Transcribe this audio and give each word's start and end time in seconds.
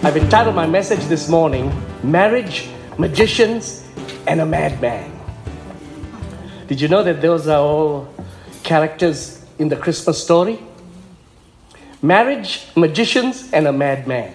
I've 0.00 0.16
entitled 0.16 0.54
my 0.54 0.66
message 0.66 1.04
this 1.06 1.28
morning 1.28 1.72
Marriage, 2.04 2.68
Magicians, 2.98 3.84
and 4.28 4.40
a 4.40 4.46
Madman. 4.46 5.10
Did 6.68 6.80
you 6.80 6.86
know 6.86 7.02
that 7.02 7.20
those 7.20 7.48
are 7.48 7.58
all 7.58 8.08
characters 8.62 9.44
in 9.58 9.68
the 9.68 9.76
Christmas 9.76 10.22
story? 10.22 10.60
Marriage, 12.00 12.68
magicians, 12.76 13.52
and 13.52 13.66
a 13.66 13.72
madman. 13.72 14.32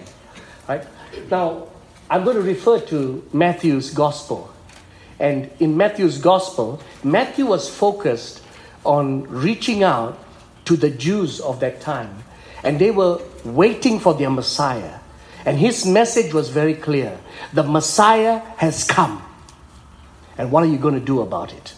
Right? 0.68 0.86
Now, 1.30 1.68
I'm 2.10 2.24
going 2.24 2.36
to 2.36 2.42
refer 2.42 2.80
to 2.80 3.26
Matthew's 3.32 3.90
gospel. 3.90 4.52
And 5.18 5.50
in 5.60 5.78
Matthew's 5.78 6.18
gospel, 6.18 6.82
Matthew 7.02 7.46
was 7.46 7.70
focused 7.70 8.42
on 8.84 9.22
reaching 9.22 9.82
out 9.82 10.18
to 10.66 10.76
the 10.76 10.90
Jews 10.90 11.40
of 11.40 11.60
that 11.60 11.80
time. 11.80 12.22
And 12.62 12.78
they 12.78 12.90
were 12.90 13.22
waiting 13.46 13.98
for 13.98 14.12
their 14.12 14.30
Messiah. 14.30 14.98
And 15.46 15.58
his 15.58 15.84
message 15.84 16.32
was 16.32 16.48
very 16.48 16.74
clear 16.74 17.18
the 17.52 17.62
Messiah 17.62 18.38
has 18.56 18.84
come. 18.84 19.22
And 20.38 20.50
what 20.50 20.62
are 20.62 20.66
you 20.66 20.78
going 20.78 20.94
to 20.94 21.04
do 21.04 21.20
about 21.20 21.52
it? 21.52 21.74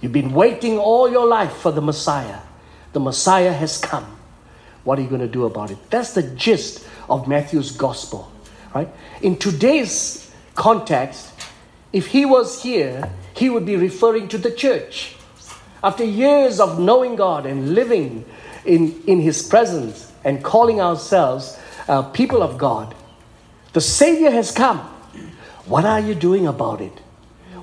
You've 0.00 0.12
been 0.12 0.32
waiting 0.32 0.78
all 0.78 1.10
your 1.10 1.26
life 1.26 1.52
for 1.52 1.72
the 1.72 1.80
Messiah. 1.80 2.40
The 2.92 3.00
Messiah 3.00 3.52
has 3.52 3.78
come. 3.78 4.16
What 4.84 4.98
are 4.98 5.02
you 5.02 5.08
going 5.08 5.22
to 5.22 5.26
do 5.26 5.46
about 5.46 5.70
it? 5.70 5.78
That's 5.90 6.12
the 6.12 6.22
gist 6.22 6.86
of 7.08 7.26
Matthew's 7.26 7.72
gospel, 7.72 8.30
right? 8.74 8.88
In 9.20 9.36
today's 9.36 10.30
context, 10.54 11.32
if 11.92 12.08
he 12.08 12.24
was 12.24 12.62
here, 12.62 13.10
he 13.34 13.50
would 13.50 13.66
be 13.66 13.76
referring 13.76 14.28
to 14.28 14.38
the 14.38 14.50
church. 14.50 15.16
After 15.82 16.04
years 16.04 16.60
of 16.60 16.78
knowing 16.78 17.16
God 17.16 17.46
and 17.46 17.74
living 17.74 18.24
in, 18.64 19.02
in 19.06 19.20
his 19.20 19.42
presence 19.42 20.12
and 20.24 20.44
calling 20.44 20.80
ourselves 20.80 21.58
uh, 21.88 22.02
people 22.02 22.42
of 22.42 22.58
God, 22.58 22.94
the 23.72 23.80
Savior 23.80 24.30
has 24.30 24.50
come. 24.52 24.78
What 25.66 25.84
are 25.84 26.00
you 26.00 26.14
doing 26.14 26.46
about 26.46 26.80
it? 26.80 26.92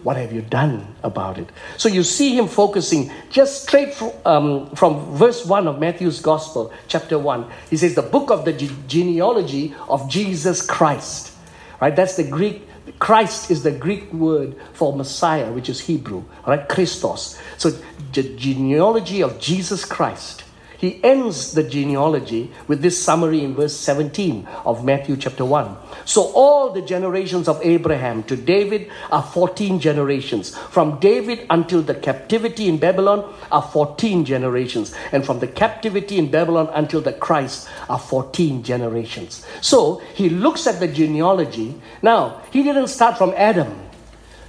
What 0.04 0.18
have 0.18 0.34
you 0.34 0.42
done 0.42 0.96
about 1.02 1.38
it? 1.38 1.50
So 1.78 1.88
you 1.88 2.04
see 2.04 2.38
him 2.38 2.48
focusing 2.48 3.10
just 3.30 3.64
straight 3.64 3.94
from, 3.94 4.12
um, 4.26 4.76
from 4.76 5.16
verse 5.16 5.46
1 5.46 5.66
of 5.66 5.80
Matthew's 5.80 6.20
Gospel, 6.20 6.74
chapter 6.90 7.18
1. 7.18 7.50
He 7.70 7.78
says, 7.78 7.96
The 7.96 8.02
book 8.02 8.30
of 8.30 8.44
the 8.44 8.52
genealogy 8.88 9.74
of 9.88 10.10
Jesus 10.10 10.66
Christ. 10.66 11.34
Right? 11.80 11.96
That's 11.96 12.18
the 12.18 12.26
Greek. 12.26 12.68
Christ 13.00 13.50
is 13.50 13.64
the 13.64 13.72
Greek 13.72 14.12
word 14.12 14.58
for 14.74 14.94
Messiah, 14.94 15.52
which 15.54 15.70
is 15.70 15.80
Hebrew. 15.80 16.26
Right? 16.46 16.68
Christos. 16.68 17.40
So 17.58 17.72
the 18.12 18.24
genealogy 18.36 19.24
of 19.24 19.40
Jesus 19.40 19.86
Christ 19.86 20.43
he 20.84 21.02
ends 21.02 21.54
the 21.54 21.64
genealogy 21.64 22.52
with 22.68 22.82
this 22.82 23.02
summary 23.02 23.42
in 23.42 23.56
verse 23.56 23.74
17 23.74 24.46
of 24.66 24.84
Matthew 24.84 25.16
chapter 25.16 25.46
1. 25.46 25.78
So, 26.04 26.24
all 26.34 26.74
the 26.74 26.82
generations 26.82 27.48
of 27.48 27.62
Abraham 27.64 28.22
to 28.24 28.36
David 28.36 28.92
are 29.10 29.24
14 29.24 29.80
generations. 29.80 30.54
From 30.54 31.00
David 31.00 31.46
until 31.50 31.84
the 31.84 31.96
captivity 31.96 32.68
in 32.68 32.80
Babylon 32.80 33.34
are 33.50 33.62
14 33.62 34.26
generations. 34.26 34.94
And 35.14 35.26
from 35.26 35.40
the 35.40 35.48
captivity 35.48 36.18
in 36.18 36.30
Babylon 36.30 36.70
until 36.74 37.00
the 37.00 37.14
Christ 37.14 37.70
are 37.88 37.98
14 37.98 38.62
generations. 38.62 39.48
So, 39.62 40.02
he 40.14 40.28
looks 40.28 40.68
at 40.68 40.82
the 40.82 40.90
genealogy. 40.90 41.82
Now, 42.02 42.42
he 42.52 42.62
didn't 42.62 42.88
start 42.88 43.18
from 43.18 43.34
Adam. 43.38 43.74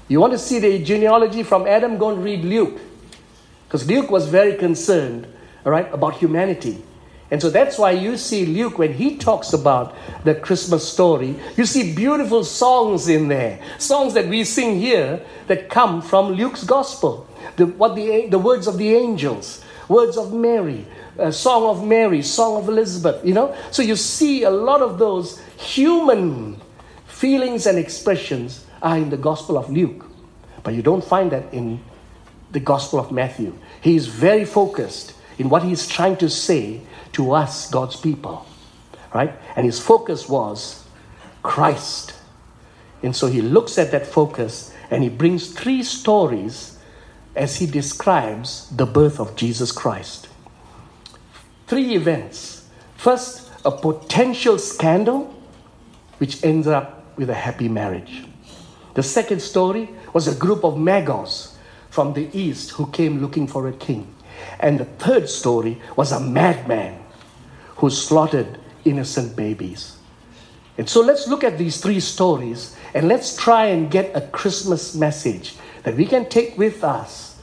You 0.08 0.18
want 0.18 0.32
to 0.32 0.40
see 0.40 0.58
the 0.58 0.82
genealogy 0.82 1.44
from 1.44 1.68
Adam? 1.68 1.96
Go 1.96 2.10
and 2.10 2.24
read 2.24 2.44
Luke. 2.44 2.80
Because 3.68 3.86
Luke 3.88 4.10
was 4.10 4.26
very 4.26 4.56
concerned 4.56 5.28
all 5.64 5.72
right, 5.72 5.92
about 5.92 6.16
humanity. 6.16 6.82
And 7.30 7.40
so 7.40 7.50
that's 7.50 7.78
why 7.78 7.92
you 7.92 8.16
see 8.16 8.44
Luke, 8.46 8.78
when 8.78 8.92
he 8.92 9.16
talks 9.16 9.52
about 9.52 9.96
the 10.24 10.34
Christmas 10.34 10.86
story, 10.86 11.34
you 11.56 11.64
see 11.64 11.94
beautiful 11.94 12.44
songs 12.44 13.08
in 13.08 13.28
there. 13.28 13.60
Songs 13.78 14.14
that 14.14 14.28
we 14.28 14.44
sing 14.44 14.78
here 14.78 15.24
that 15.46 15.70
come 15.70 16.02
from 16.02 16.32
Luke's 16.32 16.64
gospel. 16.64 17.26
The, 17.56 17.66
what 17.66 17.96
the, 17.96 18.26
the 18.26 18.38
words 18.38 18.66
of 18.66 18.78
the 18.78 18.94
angels, 18.94 19.64
words 19.88 20.16
of 20.16 20.32
Mary, 20.32 20.86
a 21.18 21.32
song 21.32 21.64
of 21.64 21.84
Mary, 21.84 22.22
song 22.22 22.62
of 22.62 22.68
Elizabeth, 22.68 23.24
you 23.24 23.32
know? 23.32 23.56
So 23.70 23.82
you 23.82 23.96
see 23.96 24.42
a 24.42 24.50
lot 24.50 24.82
of 24.82 24.98
those 24.98 25.40
human 25.56 26.60
feelings 27.06 27.66
and 27.66 27.78
expressions 27.78 28.66
are 28.82 28.98
in 28.98 29.08
the 29.08 29.16
gospel 29.16 29.56
of 29.56 29.70
Luke. 29.70 30.04
But 30.62 30.74
you 30.74 30.82
don't 30.82 31.04
find 31.04 31.32
that 31.32 31.52
in 31.54 31.82
the 32.50 32.60
gospel 32.60 32.98
of 32.98 33.10
Matthew. 33.10 33.58
He 33.80 33.96
is 33.96 34.06
very 34.06 34.44
focused 34.44 35.14
in 35.38 35.48
what 35.48 35.62
he's 35.62 35.88
trying 35.88 36.16
to 36.18 36.30
say 36.30 36.80
to 37.12 37.32
us, 37.32 37.70
God's 37.70 37.96
people. 37.96 38.46
Right? 39.12 39.32
And 39.56 39.64
his 39.64 39.80
focus 39.80 40.28
was 40.28 40.84
Christ. 41.42 42.14
And 43.02 43.14
so 43.14 43.26
he 43.26 43.42
looks 43.42 43.78
at 43.78 43.90
that 43.92 44.06
focus 44.06 44.72
and 44.90 45.02
he 45.02 45.08
brings 45.08 45.52
three 45.52 45.82
stories 45.82 46.78
as 47.36 47.56
he 47.56 47.66
describes 47.66 48.68
the 48.70 48.86
birth 48.86 49.20
of 49.20 49.36
Jesus 49.36 49.72
Christ. 49.72 50.28
Three 51.66 51.94
events. 51.94 52.68
First, 52.96 53.50
a 53.64 53.70
potential 53.70 54.58
scandal, 54.58 55.34
which 56.18 56.44
ends 56.44 56.66
up 56.66 57.16
with 57.16 57.30
a 57.30 57.34
happy 57.34 57.68
marriage. 57.68 58.24
The 58.94 59.02
second 59.02 59.40
story 59.40 59.90
was 60.12 60.28
a 60.28 60.34
group 60.34 60.64
of 60.64 60.74
magos 60.74 61.54
from 61.90 62.12
the 62.12 62.28
east 62.32 62.70
who 62.72 62.86
came 62.90 63.20
looking 63.20 63.46
for 63.46 63.68
a 63.68 63.72
king. 63.72 64.13
And 64.60 64.78
the 64.78 64.84
third 64.84 65.28
story 65.28 65.80
was 65.96 66.12
a 66.12 66.20
madman 66.20 67.02
who 67.76 67.90
slaughtered 67.90 68.58
innocent 68.84 69.36
babies. 69.36 69.96
And 70.76 70.88
so 70.88 71.00
let's 71.00 71.28
look 71.28 71.44
at 71.44 71.58
these 71.58 71.80
three 71.80 72.00
stories 72.00 72.76
and 72.94 73.08
let's 73.08 73.36
try 73.36 73.66
and 73.66 73.90
get 73.90 74.16
a 74.16 74.20
Christmas 74.28 74.94
message 74.94 75.54
that 75.84 75.96
we 75.96 76.06
can 76.06 76.28
take 76.28 76.58
with 76.58 76.82
us 76.82 77.38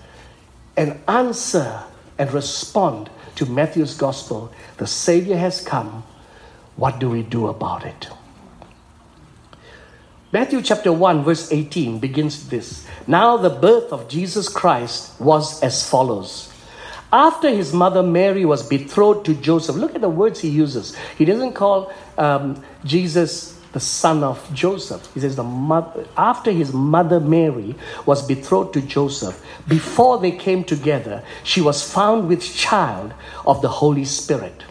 and 0.76 1.00
answer 1.08 1.84
and 2.18 2.32
respond 2.34 3.10
to 3.36 3.46
Matthew's 3.46 3.96
gospel. 3.96 4.52
The 4.78 4.88
Savior 4.88 5.38
has 5.38 5.62
come. 5.62 6.04
What 6.76 7.00
do 7.00 7.10
we 7.10 7.24
do 7.24 7.48
about 7.48 7.86
it? 7.86 8.10
Matthew 10.34 10.62
chapter 10.62 10.94
1, 10.94 11.24
verse 11.24 11.52
18 11.52 12.00
begins 12.00 12.48
this 12.48 12.88
Now 13.06 13.38
the 13.38 13.50
birth 13.50 13.92
of 13.92 14.08
Jesus 14.08 14.48
Christ 14.48 15.20
was 15.20 15.62
as 15.62 15.88
follows. 15.88 16.51
After 17.14 17.50
his 17.50 17.74
mother 17.74 18.02
Mary 18.02 18.46
was 18.46 18.68
betrothed 18.68 19.26
to 19.26 19.34
Joseph, 19.34 19.76
look 19.76 19.96
at 19.96 20.02
the 20.02 20.10
words 20.10 20.40
he 20.40 20.48
uses. 20.48 20.96
He 21.18 21.26
doesn't 21.26 21.54
call 21.54 21.92
um, 22.18 22.64
Jesus 22.86 23.60
the 23.74 23.80
son 23.80 24.24
of 24.24 24.54
Joseph. 24.54 25.14
He 25.14 25.20
says 25.20 25.36
the 25.36 25.44
mother, 25.44 26.06
after 26.18 26.52
his 26.52 26.74
mother 26.74 27.20
Mary 27.20 27.76
was 28.06 28.26
betrothed 28.26 28.74
to 28.74 28.82
Joseph, 28.82 29.44
before 29.68 30.20
they 30.20 30.32
came 30.32 30.64
together, 30.64 31.24
she 31.44 31.62
was 31.62 31.90
found 31.90 32.28
with 32.28 32.44
child 32.44 33.14
of 33.46 33.62
the 33.62 33.70
Holy 33.70 34.06
Spirit. 34.06 34.64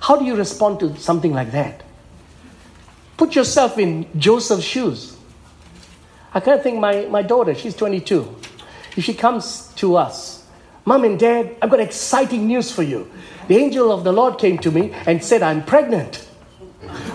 How 0.00 0.16
do 0.16 0.24
you 0.24 0.36
respond 0.36 0.80
to 0.80 0.96
something 0.96 1.32
like 1.32 1.52
that? 1.52 1.82
Put 3.16 3.34
yourself 3.34 3.78
in 3.78 4.06
Joseph's 4.18 4.64
shoes. 4.64 5.16
I 6.32 6.40
kind 6.40 6.58
of 6.58 6.62
think 6.62 6.78
my, 6.78 7.06
my 7.06 7.22
daughter, 7.22 7.54
she's 7.54 7.74
22. 7.74 8.36
If 8.96 9.04
she 9.04 9.14
comes 9.14 9.72
to 9.76 9.96
us 9.96 10.37
Mom 10.88 11.04
and 11.04 11.18
Dad, 11.18 11.54
I've 11.60 11.68
got 11.68 11.80
exciting 11.80 12.46
news 12.46 12.72
for 12.72 12.82
you. 12.82 13.10
The 13.46 13.56
angel 13.58 13.92
of 13.92 14.04
the 14.04 14.12
Lord 14.12 14.38
came 14.38 14.56
to 14.60 14.70
me 14.70 14.90
and 15.04 15.22
said, 15.22 15.42
I'm 15.42 15.62
pregnant 15.62 16.26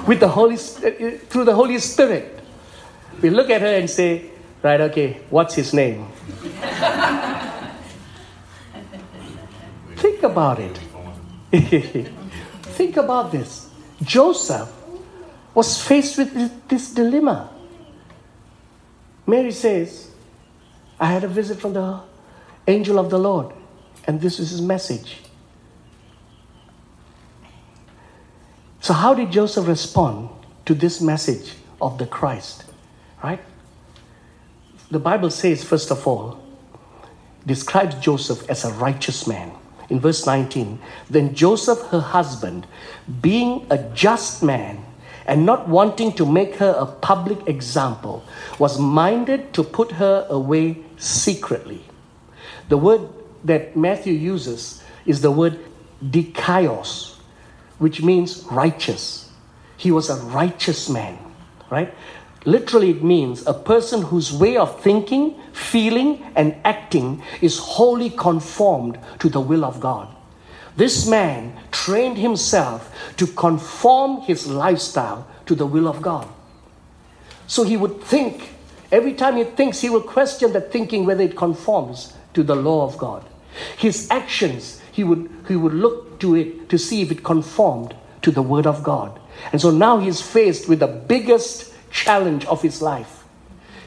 with 0.05 0.19
the 0.19 0.27
Holy, 0.27 0.57
uh, 0.57 1.17
through 1.27 1.45
the 1.45 1.55
Holy 1.55 1.79
Spirit. 1.79 2.39
We 3.19 3.31
look 3.31 3.49
at 3.49 3.61
her 3.61 3.75
and 3.75 3.89
say, 3.89 4.29
Right, 4.61 4.79
okay, 4.79 5.21
what's 5.31 5.55
his 5.55 5.73
name? 5.73 6.05
Think 9.95 10.21
about 10.21 10.59
it. 10.59 10.79
Think 12.77 12.97
about 12.97 13.31
this. 13.31 13.71
Joseph 14.03 14.71
was 15.55 15.81
faced 15.81 16.19
with 16.19 16.67
this 16.67 16.93
dilemma. 16.93 17.49
Mary 19.25 19.51
says, 19.51 20.11
I 20.99 21.07
had 21.07 21.23
a 21.23 21.27
visit 21.27 21.59
from 21.59 21.73
the 21.73 22.01
angel 22.67 22.99
of 22.99 23.09
the 23.09 23.17
Lord. 23.17 23.51
And 24.05 24.21
this 24.21 24.39
is 24.39 24.51
his 24.51 24.61
message. 24.61 25.21
So, 28.81 28.93
how 28.93 29.13
did 29.13 29.31
Joseph 29.31 29.67
respond 29.67 30.29
to 30.65 30.73
this 30.73 30.99
message 30.99 31.53
of 31.81 31.97
the 31.97 32.05
Christ? 32.05 32.65
Right? 33.23 33.39
The 34.91 34.99
Bible 34.99 35.29
says, 35.29 35.63
first 35.63 35.89
of 35.89 36.05
all, 36.05 36.43
describes 37.45 37.95
Joseph 37.95 38.49
as 38.49 38.65
a 38.65 38.73
righteous 38.73 39.25
man. 39.25 39.51
In 39.89 39.99
verse 39.99 40.25
19, 40.25 40.79
then 41.09 41.33
Joseph, 41.33 41.79
her 41.87 41.99
husband, 41.99 42.67
being 43.21 43.65
a 43.69 43.77
just 43.93 44.43
man 44.43 44.83
and 45.25 45.45
not 45.45 45.69
wanting 45.69 46.11
to 46.13 46.25
make 46.25 46.55
her 46.55 46.75
a 46.77 46.85
public 46.85 47.47
example, 47.47 48.23
was 48.59 48.77
minded 48.77 49.53
to 49.53 49.63
put 49.63 49.93
her 49.93 50.25
away 50.29 50.83
secretly. 50.97 51.83
The 52.69 52.77
word 52.77 53.07
that 53.43 53.75
Matthew 53.75 54.13
uses 54.13 54.81
is 55.05 55.21
the 55.21 55.31
word 55.31 55.59
dikaios, 56.03 57.15
which 57.79 58.01
means 58.01 58.43
righteous. 58.51 59.29
he 59.83 59.91
was 59.91 60.09
a 60.09 60.15
righteous 60.15 60.89
man, 60.89 61.17
right? 61.69 61.93
Literally, 62.45 62.91
it 62.91 63.03
means 63.03 63.45
a 63.45 63.53
person 63.53 64.01
whose 64.01 64.31
way 64.31 64.55
of 64.55 64.81
thinking, 64.81 65.35
feeling, 65.51 66.23
and 66.35 66.55
acting 66.63 67.21
is 67.41 67.57
wholly 67.57 68.09
conformed 68.09 68.97
to 69.19 69.27
the 69.27 69.41
will 69.41 69.65
of 69.65 69.81
God. 69.81 70.07
This 70.77 71.05
man 71.05 71.53
trained 71.71 72.17
himself 72.17 72.95
to 73.17 73.27
conform 73.27 74.21
his 74.21 74.47
lifestyle 74.47 75.27
to 75.47 75.53
the 75.55 75.65
will 75.65 75.87
of 75.89 76.01
God. 76.01 76.27
So 77.47 77.63
he 77.63 77.75
would 77.75 78.01
think, 78.01 78.53
every 78.89 79.13
time 79.13 79.35
he 79.35 79.43
thinks, 79.43 79.81
he 79.81 79.89
will 79.89 80.01
question 80.01 80.53
that 80.53 80.71
thinking 80.71 81.05
whether 81.05 81.23
it 81.23 81.35
conforms 81.35 82.13
to 82.33 82.43
the 82.43 82.55
law 82.55 82.85
of 82.85 82.97
God. 82.97 83.23
His 83.77 84.07
actions, 84.09 84.81
he 84.91 85.03
would, 85.03 85.29
he 85.47 85.55
would 85.55 85.73
look 85.73 86.19
to 86.19 86.35
it 86.35 86.69
to 86.69 86.77
see 86.77 87.01
if 87.01 87.11
it 87.11 87.23
conformed 87.23 87.95
to 88.21 88.31
the 88.31 88.41
word 88.41 88.65
of 88.65 88.83
God. 88.83 89.19
And 89.51 89.61
so 89.61 89.71
now 89.71 89.99
he's 89.99 90.21
faced 90.21 90.67
with 90.69 90.79
the 90.79 90.87
biggest 90.87 91.73
challenge 91.91 92.45
of 92.45 92.61
his 92.61 92.81
life. 92.81 93.23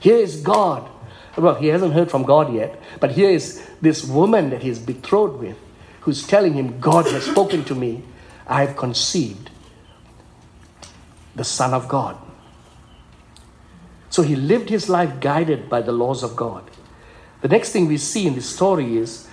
Here 0.00 0.16
is 0.16 0.40
God. 0.40 0.88
Well, 1.36 1.54
he 1.54 1.66
hasn't 1.68 1.92
heard 1.92 2.10
from 2.10 2.22
God 2.22 2.54
yet, 2.54 2.80
but 2.98 3.12
here 3.12 3.28
is 3.28 3.66
this 3.82 4.04
woman 4.04 4.50
that 4.50 4.62
he's 4.62 4.78
betrothed 4.78 5.40
with 5.40 5.56
who's 6.00 6.26
telling 6.26 6.54
him, 6.54 6.78
God 6.80 7.06
has 7.06 7.24
spoken 7.24 7.64
to 7.64 7.74
me. 7.74 8.02
I 8.46 8.64
have 8.64 8.76
conceived 8.76 9.50
the 11.34 11.44
Son 11.44 11.74
of 11.74 11.88
God. 11.88 12.16
So 14.08 14.22
he 14.22 14.36
lived 14.36 14.70
his 14.70 14.88
life 14.88 15.20
guided 15.20 15.68
by 15.68 15.82
the 15.82 15.92
laws 15.92 16.22
of 16.22 16.36
God. 16.36 16.70
The 17.42 17.48
next 17.48 17.72
thing 17.72 17.86
we 17.86 17.98
see 17.98 18.26
in 18.26 18.34
this 18.34 18.48
story 18.48 18.96
is 18.96 19.28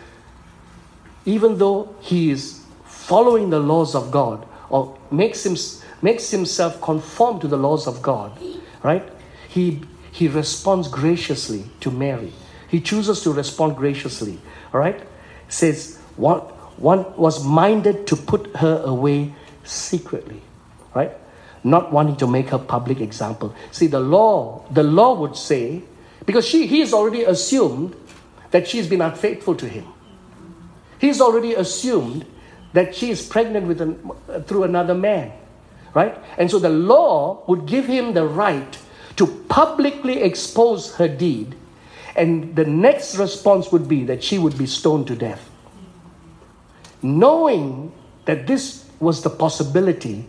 even 1.25 1.57
though 1.57 1.95
he 1.99 2.31
is 2.31 2.63
following 2.85 3.49
the 3.49 3.59
laws 3.59 3.95
of 3.95 4.11
God 4.11 4.45
or 4.69 4.97
makes, 5.11 5.45
him, 5.45 5.55
makes 6.01 6.31
himself 6.31 6.81
conform 6.81 7.39
to 7.39 7.47
the 7.47 7.57
laws 7.57 7.87
of 7.87 8.01
God, 8.01 8.37
right? 8.81 9.07
He, 9.47 9.81
he 10.11 10.27
responds 10.27 10.87
graciously 10.87 11.65
to 11.81 11.91
Mary. 11.91 12.33
He 12.67 12.81
chooses 12.81 13.21
to 13.23 13.31
respond 13.31 13.75
graciously, 13.75 14.39
all 14.73 14.79
right? 14.79 15.01
Says, 15.47 15.99
one, 16.15 16.39
one 16.77 17.15
was 17.17 17.43
minded 17.43 18.07
to 18.07 18.15
put 18.15 18.55
her 18.55 18.81
away 18.83 19.33
secretly, 19.63 20.41
right? 20.95 21.11
Not 21.63 21.91
wanting 21.91 22.15
to 22.17 22.27
make 22.27 22.49
her 22.49 22.57
public 22.57 22.99
example. 22.99 23.53
See, 23.71 23.87
the 23.87 23.99
law, 23.99 24.65
the 24.71 24.83
law 24.83 25.13
would 25.15 25.35
say, 25.37 25.83
because 26.25 26.47
she, 26.47 26.67
he 26.67 26.79
has 26.79 26.93
already 26.93 27.23
assumed 27.23 27.95
that 28.51 28.67
she's 28.67 28.87
been 28.87 29.01
unfaithful 29.01 29.55
to 29.55 29.67
him. 29.67 29.85
He's 31.03 31.19
already 31.19 31.53
assumed 31.53 32.25
that 32.71 32.95
she 32.95 33.11
is 33.11 33.27
pregnant 33.27 33.67
with 33.67 33.81
an, 33.81 33.99
through 34.47 34.63
another 34.63 34.95
man 34.95 35.33
right? 35.93 36.17
And 36.37 36.49
so 36.49 36.59
the 36.59 36.69
law 36.69 37.43
would 37.47 37.65
give 37.65 37.85
him 37.85 38.13
the 38.13 38.25
right 38.25 38.77
to 39.15 39.27
publicly 39.27 40.21
expose 40.21 40.95
her 40.95 41.07
deed, 41.07 41.55
and 42.15 42.55
the 42.55 42.65
next 42.65 43.17
response 43.17 43.71
would 43.71 43.87
be 43.87 44.03
that 44.05 44.23
she 44.23 44.39
would 44.39 44.57
be 44.57 44.65
stoned 44.65 45.07
to 45.07 45.15
death. 45.15 45.49
Knowing 47.01 47.91
that 48.25 48.47
this 48.47 48.89
was 48.99 49.21
the 49.21 49.29
possibility, 49.29 50.25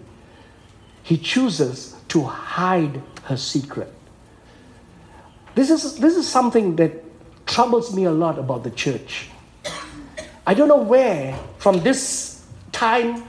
he 1.03 1.17
chooses 1.17 1.97
to 2.09 2.23
hide 2.25 3.01
her 3.25 3.37
secret. 3.37 3.93
This 5.55 5.71
is, 5.71 5.97
this 5.99 6.17
is 6.17 6.29
something 6.29 6.77
that 6.77 7.05
troubles 7.47 7.95
me 7.95 8.05
a 8.05 8.11
lot 8.11 8.39
about 8.39 8.65
the 8.65 8.71
church. 8.71 9.29
I 10.47 10.55
don't 10.55 10.69
know 10.69 10.83
where, 10.83 11.39
from 11.59 11.81
this 11.81 12.45
time 12.73 13.25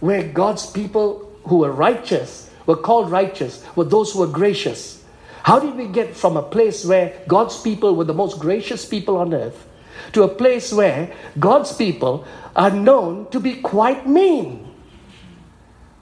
where 0.00 0.22
God's 0.22 0.70
people 0.70 1.30
who 1.44 1.58
were 1.58 1.72
righteous, 1.72 2.50
were 2.66 2.76
called 2.76 3.10
righteous, 3.10 3.64
were 3.76 3.84
those 3.84 4.12
who 4.12 4.20
were 4.20 4.26
gracious. 4.26 5.04
How 5.42 5.58
did 5.58 5.76
we 5.76 5.86
get 5.86 6.16
from 6.16 6.36
a 6.36 6.42
place 6.42 6.84
where 6.84 7.22
God's 7.26 7.60
people 7.60 7.96
were 7.96 8.04
the 8.04 8.14
most 8.14 8.38
gracious 8.38 8.84
people 8.84 9.16
on 9.16 9.34
earth 9.34 9.66
to 10.12 10.22
a 10.22 10.28
place 10.28 10.72
where 10.72 11.12
God's 11.38 11.72
people 11.72 12.24
are 12.54 12.70
known 12.70 13.30
to 13.30 13.40
be 13.40 13.56
quite 13.60 14.06
mean? 14.06 14.72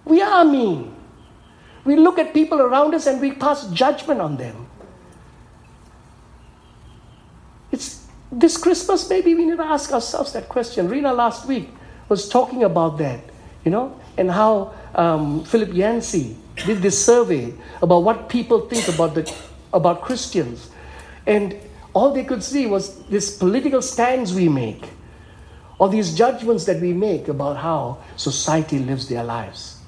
We 0.04 0.22
are 0.22 0.44
mean. 0.44 0.94
We 1.84 1.96
look 1.96 2.18
at 2.18 2.34
people 2.34 2.60
around 2.60 2.94
us 2.94 3.06
and 3.06 3.20
we 3.20 3.32
pass 3.32 3.68
judgment 3.70 4.20
on 4.20 4.36
them. 4.36 4.68
It's 7.70 8.06
this 8.30 8.56
Christmas, 8.56 9.08
maybe 9.08 9.34
we 9.34 9.44
need 9.44 9.56
to 9.56 9.64
ask 9.64 9.92
ourselves 9.92 10.32
that 10.32 10.48
question. 10.48 10.88
Rena 10.88 11.12
last 11.12 11.46
week 11.46 11.68
was 12.08 12.28
talking 12.28 12.64
about 12.64 12.98
that, 12.98 13.20
you 13.64 13.70
know, 13.70 13.98
and 14.16 14.30
how 14.30 14.74
um, 14.94 15.44
Philip 15.44 15.72
Yancey 15.72 16.36
did 16.64 16.82
this 16.82 17.04
survey 17.04 17.52
about 17.82 18.02
what 18.02 18.28
people 18.28 18.68
think 18.68 18.88
about, 18.88 19.14
the, 19.14 19.32
about 19.72 20.02
Christians. 20.02 20.70
And 21.26 21.56
all 21.92 22.12
they 22.12 22.24
could 22.24 22.42
see 22.42 22.66
was 22.66 23.02
this 23.06 23.36
political 23.36 23.82
stands 23.82 24.34
we 24.34 24.48
make, 24.48 24.88
or 25.78 25.88
these 25.88 26.14
judgments 26.14 26.64
that 26.64 26.80
we 26.80 26.92
make 26.92 27.28
about 27.28 27.56
how 27.56 27.98
society 28.16 28.78
lives 28.78 29.08
their 29.08 29.24
lives. 29.24 29.80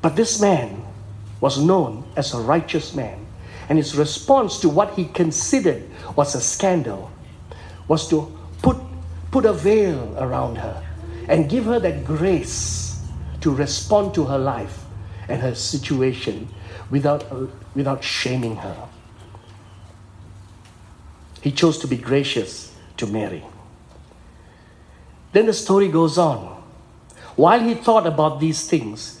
But 0.00 0.16
this 0.16 0.40
man 0.40 0.82
was 1.40 1.58
known 1.58 2.04
as 2.16 2.34
a 2.34 2.40
righteous 2.40 2.94
man, 2.94 3.23
and 3.68 3.78
his 3.78 3.96
response 3.96 4.60
to 4.60 4.68
what 4.68 4.94
he 4.94 5.06
considered 5.06 5.82
was 6.16 6.34
a 6.34 6.40
scandal 6.40 7.10
was 7.88 8.08
to 8.08 8.36
put, 8.62 8.76
put 9.30 9.44
a 9.44 9.52
veil 9.52 10.14
around 10.18 10.56
her 10.56 10.82
and 11.28 11.48
give 11.48 11.64
her 11.64 11.78
that 11.78 12.04
grace 12.04 13.02
to 13.40 13.50
respond 13.54 14.14
to 14.14 14.24
her 14.24 14.38
life 14.38 14.84
and 15.28 15.40
her 15.40 15.54
situation 15.54 16.48
without, 16.90 17.24
without 17.74 18.02
shaming 18.02 18.56
her. 18.56 18.88
He 21.40 21.52
chose 21.52 21.78
to 21.78 21.86
be 21.86 21.96
gracious 21.96 22.74
to 22.96 23.06
Mary. 23.06 23.44
Then 25.32 25.46
the 25.46 25.52
story 25.52 25.88
goes 25.88 26.16
on. 26.16 26.62
While 27.36 27.60
he 27.60 27.74
thought 27.74 28.06
about 28.06 28.40
these 28.40 28.66
things, 28.68 29.20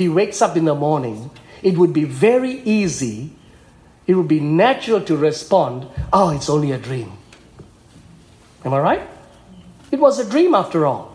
He 0.00 0.08
wakes 0.08 0.40
up 0.40 0.56
in 0.56 0.64
the 0.64 0.74
morning. 0.74 1.30
It 1.62 1.76
would 1.76 1.92
be 1.92 2.04
very 2.04 2.62
easy, 2.62 3.36
it 4.06 4.14
would 4.14 4.28
be 4.28 4.40
natural 4.40 5.02
to 5.02 5.14
respond, 5.14 5.88
Oh, 6.10 6.30
it's 6.30 6.48
only 6.48 6.72
a 6.72 6.78
dream. 6.78 7.12
Am 8.64 8.72
I 8.72 8.78
right? 8.78 9.02
It 9.90 10.00
was 10.00 10.18
a 10.18 10.24
dream 10.24 10.54
after 10.54 10.86
all. 10.86 11.14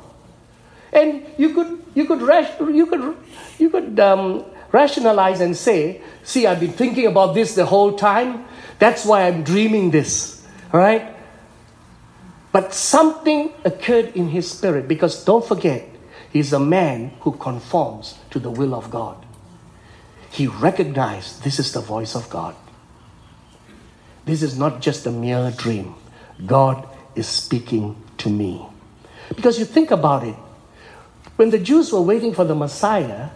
And 0.94 1.26
you 1.36 1.56
could, 1.56 1.84
you 1.96 2.06
could, 2.06 2.22
you 2.76 2.86
could, 2.86 3.18
you 3.58 3.70
could 3.72 4.00
um, 4.00 4.46
rationalize 4.72 5.42
and 5.42 5.58
say, 5.58 6.04
see, 6.22 6.46
I've 6.46 6.60
been 6.60 6.74
thinking 6.74 7.08
about 7.08 7.34
this 7.34 7.56
the 7.56 7.66
whole 7.66 7.98
time. 7.98 8.46
That's 8.78 9.04
why 9.04 9.26
I'm 9.26 9.42
dreaming 9.42 9.90
this. 9.90 10.46
All 10.72 10.80
right? 10.80 11.16
But 12.52 12.72
something 12.72 13.52
occurred 13.64 14.16
in 14.16 14.30
his 14.30 14.52
spirit 14.52 14.88
because 14.88 15.26
don't 15.26 15.44
forget, 15.44 15.90
he's 16.36 16.52
a 16.52 16.60
man 16.60 17.14
who 17.22 17.32
conforms 17.32 18.20
to 18.30 18.40
the 18.40 18.52
will 18.52 18.76
of 18.76 18.92
God. 18.92 19.26
He 20.30 20.48
recognized 20.48 21.46
this 21.46 21.60
is 21.60 21.72
the 21.72 21.80
voice 21.80 22.14
of 22.14 22.30
God. 22.30 22.54
This 24.26 24.44
is 24.44 24.60
not 24.60 24.82
just 24.82 25.06
a 25.06 25.12
mere 25.12 25.54
dream. 25.56 25.96
God 26.46 26.90
is 27.16 27.26
speaking 27.26 27.96
to 28.18 28.30
me. 28.30 28.66
Because 29.34 29.58
you 29.58 29.64
think 29.64 29.92
about 29.92 30.26
it, 30.26 30.36
when 31.38 31.52
the 31.52 31.58
Jews 31.58 31.94
were 31.94 32.02
waiting 32.02 32.34
for 32.34 32.44
the 32.44 32.54
Messiah, 32.54 33.30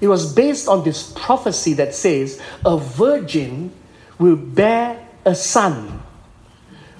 it 0.00 0.08
was 0.08 0.34
based 0.34 0.66
on 0.66 0.82
this 0.82 1.12
prophecy 1.12 1.74
that 1.74 1.94
says, 1.94 2.42
a 2.66 2.76
virgin 2.76 3.72
will 4.18 4.34
bear 4.34 5.06
a 5.24 5.36
son. 5.36 6.02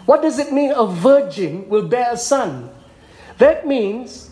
What 0.06 0.22
does 0.22 0.38
it 0.38 0.52
mean, 0.52 0.70
a 0.70 0.86
virgin 0.86 1.68
will 1.68 1.88
bear 1.88 2.12
a 2.12 2.16
son? 2.16 2.70
That 3.38 3.66
means 3.66 4.29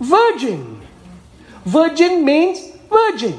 virgin. 0.00 0.80
Virgin 1.64 2.24
means 2.24 2.72
virgin. 2.88 3.38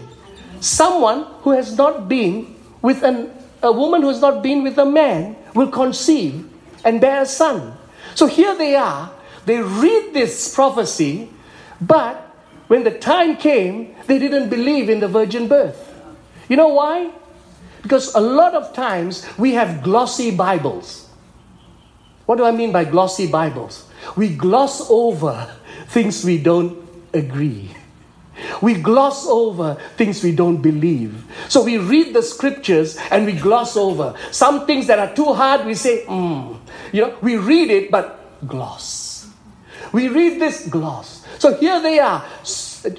Someone 0.60 1.26
who 1.42 1.52
has 1.52 1.78
not 1.78 2.08
been 2.08 2.56
with 2.82 3.04
an, 3.04 3.32
a 3.64 3.72
woman 3.72 4.02
who 4.02 4.10
has 4.10 4.22
not 4.22 4.44
been 4.44 4.64
with 4.64 4.78
a 4.78 4.86
man 4.86 5.36
will 5.56 5.70
conceive 5.70 6.50
and 6.84 7.02
bear 7.02 7.22
a 7.22 7.26
son. 7.26 7.78
So 8.16 8.28
here 8.28 8.56
they 8.56 8.76
are 8.76 9.12
they 9.50 9.58
read 9.58 10.14
this 10.14 10.54
prophecy, 10.54 11.28
but 11.82 12.22
when 12.68 12.84
the 12.84 12.92
time 12.92 13.36
came, 13.36 13.96
they 14.06 14.20
didn't 14.20 14.50
believe 14.50 14.90
in 14.90 15.00
the 15.00 15.08
virgin 15.08 15.48
birth. 15.48 15.90
You 16.48 16.56
know 16.56 16.68
why? 16.68 17.10
Because 17.82 18.14
a 18.14 18.20
lot 18.20 18.54
of 18.54 18.74
times 18.74 19.26
we 19.40 19.54
have 19.54 19.82
glossy 19.82 20.30
Bibles. 20.30 21.10
What 22.28 22.38
do 22.38 22.46
I 22.46 22.52
mean 22.52 22.72
by 22.72 22.84
glossy 22.84 23.26
Bibles? 23.26 23.90
We 24.16 24.36
gloss 24.36 24.88
over 24.92 25.50
things 25.90 26.24
we 26.24 26.38
don't 26.38 26.78
agree. 27.14 27.70
We 28.62 28.76
gloss 28.76 29.28
over 29.28 29.76
things 29.98 30.24
we 30.24 30.34
don't 30.34 30.62
believe. 30.62 31.26
So 31.50 31.64
we 31.64 31.78
read 31.78 32.14
the 32.14 32.24
scriptures 32.24 32.98
and 33.12 33.26
we 33.26 33.34
gloss 33.34 33.76
over. 33.76 34.16
Some 34.32 34.66
things 34.66 34.88
that 34.88 35.00
are 35.00 35.14
too 35.14 35.34
hard, 35.34 35.66
we 35.66 35.74
say, 35.74 36.06
mm. 36.06 36.58
You 36.92 37.02
know, 37.02 37.18
we 37.22 37.38
read 37.38 37.70
it, 37.70 37.92
but 37.92 38.48
gloss. 38.48 39.28
We 39.92 40.08
read 40.08 40.40
this 40.40 40.68
gloss. 40.68 41.26
So 41.40 41.56
here 41.56 41.82
they 41.82 42.00
are, 42.00 42.26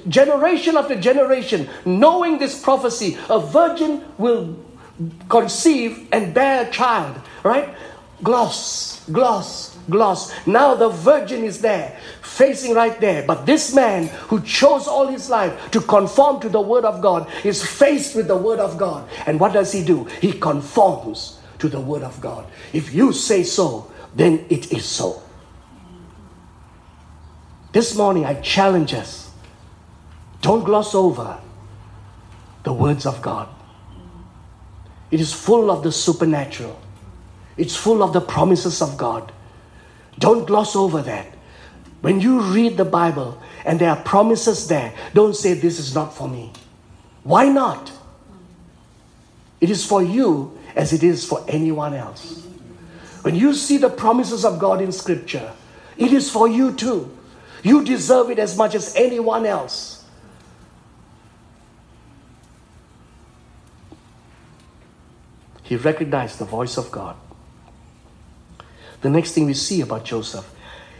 generation 0.07 0.77
after 0.77 0.95
generation, 0.95 1.69
knowing 1.85 2.37
this 2.37 2.61
prophecy 2.61 3.17
a 3.29 3.39
virgin 3.39 4.03
will 4.17 4.57
conceive 5.29 6.07
and 6.11 6.33
bear 6.33 6.67
a 6.67 6.71
child, 6.71 7.19
right? 7.43 7.69
Gloss, 8.23 9.03
gloss, 9.09 9.70
gloss. 9.89 10.31
Now 10.47 10.75
the 10.75 10.89
virgin 10.89 11.43
is 11.43 11.61
there, 11.61 11.97
facing 12.21 12.73
right 12.73 12.99
there. 12.99 13.23
But 13.23 13.45
this 13.45 13.73
man 13.73 14.07
who 14.29 14.41
chose 14.41 14.87
all 14.87 15.07
his 15.07 15.29
life 15.29 15.71
to 15.71 15.81
conform 15.81 16.39
to 16.41 16.49
the 16.49 16.61
word 16.61 16.85
of 16.85 17.01
God 17.01 17.29
is 17.43 17.63
faced 17.65 18.15
with 18.15 18.27
the 18.27 18.37
word 18.37 18.59
of 18.59 18.77
God. 18.77 19.09
And 19.25 19.39
what 19.39 19.53
does 19.53 19.71
he 19.71 19.83
do? 19.83 20.05
He 20.21 20.33
conforms 20.33 21.39
to 21.59 21.69
the 21.69 21.79
word 21.79 22.03
of 22.03 22.19
God. 22.21 22.45
If 22.73 22.93
you 22.93 23.13
say 23.13 23.43
so, 23.43 23.91
then 24.15 24.45
it 24.49 24.71
is 24.71 24.85
so. 24.85 25.21
This 27.71 27.95
morning 27.95 28.25
I 28.25 28.35
challenge 28.41 28.93
us 28.93 29.21
don't 30.41 30.63
gloss 30.63 30.95
over 30.95 31.39
the 32.63 32.73
words 32.73 33.05
of 33.05 33.21
God. 33.21 33.47
It 35.11 35.19
is 35.19 35.33
full 35.33 35.69
of 35.69 35.83
the 35.83 35.91
supernatural. 35.91 36.79
It's 37.57 37.75
full 37.75 38.01
of 38.01 38.13
the 38.13 38.21
promises 38.21 38.81
of 38.81 38.97
God. 38.97 39.31
Don't 40.21 40.45
gloss 40.45 40.75
over 40.75 41.01
that. 41.01 41.25
When 42.01 42.21
you 42.21 42.41
read 42.41 42.77
the 42.77 42.85
Bible 42.85 43.41
and 43.65 43.79
there 43.79 43.89
are 43.89 44.01
promises 44.03 44.67
there, 44.67 44.93
don't 45.13 45.35
say, 45.35 45.53
This 45.53 45.79
is 45.79 45.93
not 45.93 46.15
for 46.15 46.29
me. 46.29 46.53
Why 47.23 47.49
not? 47.49 47.91
It 49.59 49.69
is 49.69 49.85
for 49.85 50.01
you 50.01 50.57
as 50.75 50.93
it 50.93 51.03
is 51.03 51.25
for 51.25 51.43
anyone 51.47 51.93
else. 51.93 52.45
When 53.23 53.35
you 53.35 53.53
see 53.53 53.77
the 53.77 53.89
promises 53.89 54.45
of 54.45 54.59
God 54.59 54.81
in 54.81 54.91
Scripture, 54.91 55.51
it 55.97 56.13
is 56.13 56.29
for 56.29 56.47
you 56.47 56.73
too. 56.73 57.15
You 57.63 57.83
deserve 57.83 58.29
it 58.29 58.39
as 58.39 58.57
much 58.57 58.73
as 58.75 58.95
anyone 58.95 59.45
else. 59.45 60.05
He 65.63 65.75
recognized 65.77 66.37
the 66.39 66.45
voice 66.45 66.77
of 66.77 66.91
God. 66.91 67.15
The 69.01 69.09
next 69.09 69.33
thing 69.33 69.45
we 69.45 69.53
see 69.53 69.81
about 69.81 70.05
Joseph, 70.05 70.49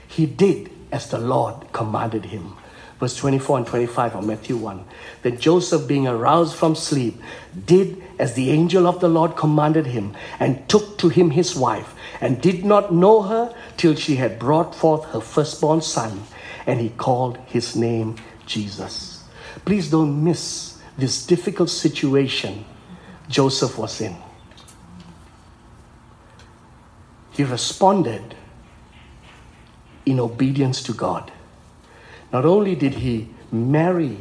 he 0.07 0.25
did 0.25 0.71
as 0.91 1.09
the 1.09 1.17
Lord 1.17 1.71
commanded 1.71 2.25
him. 2.25 2.55
Verse 2.99 3.15
24 3.15 3.57
and 3.59 3.67
25 3.67 4.15
of 4.15 4.25
Matthew 4.25 4.57
1. 4.57 4.85
That 5.23 5.39
Joseph, 5.39 5.87
being 5.87 6.07
aroused 6.07 6.55
from 6.55 6.75
sleep, 6.75 7.19
did 7.65 8.01
as 8.19 8.35
the 8.35 8.51
angel 8.51 8.85
of 8.85 8.99
the 8.99 9.07
Lord 9.07 9.35
commanded 9.35 9.87
him, 9.87 10.15
and 10.39 10.67
took 10.69 10.99
to 10.99 11.09
him 11.09 11.31
his 11.31 11.55
wife, 11.55 11.95
and 12.19 12.39
did 12.41 12.63
not 12.63 12.93
know 12.93 13.23
her 13.23 13.55
till 13.77 13.95
she 13.95 14.17
had 14.17 14.37
brought 14.37 14.75
forth 14.75 15.05
her 15.05 15.21
firstborn 15.21 15.81
son, 15.81 16.23
and 16.67 16.79
he 16.79 16.89
called 16.89 17.37
his 17.47 17.75
name 17.75 18.17
Jesus. 18.45 19.23
Please 19.65 19.89
don't 19.89 20.23
miss 20.23 20.79
this 20.97 21.25
difficult 21.25 21.71
situation 21.71 22.65
Joseph 23.29 23.77
was 23.77 23.99
in. 24.01 24.15
He 27.31 27.43
responded 27.43 28.35
in 30.05 30.19
obedience 30.19 30.83
to 30.83 30.93
God. 30.93 31.31
Not 32.31 32.45
only 32.45 32.75
did 32.75 32.95
he 32.95 33.29
marry 33.51 34.17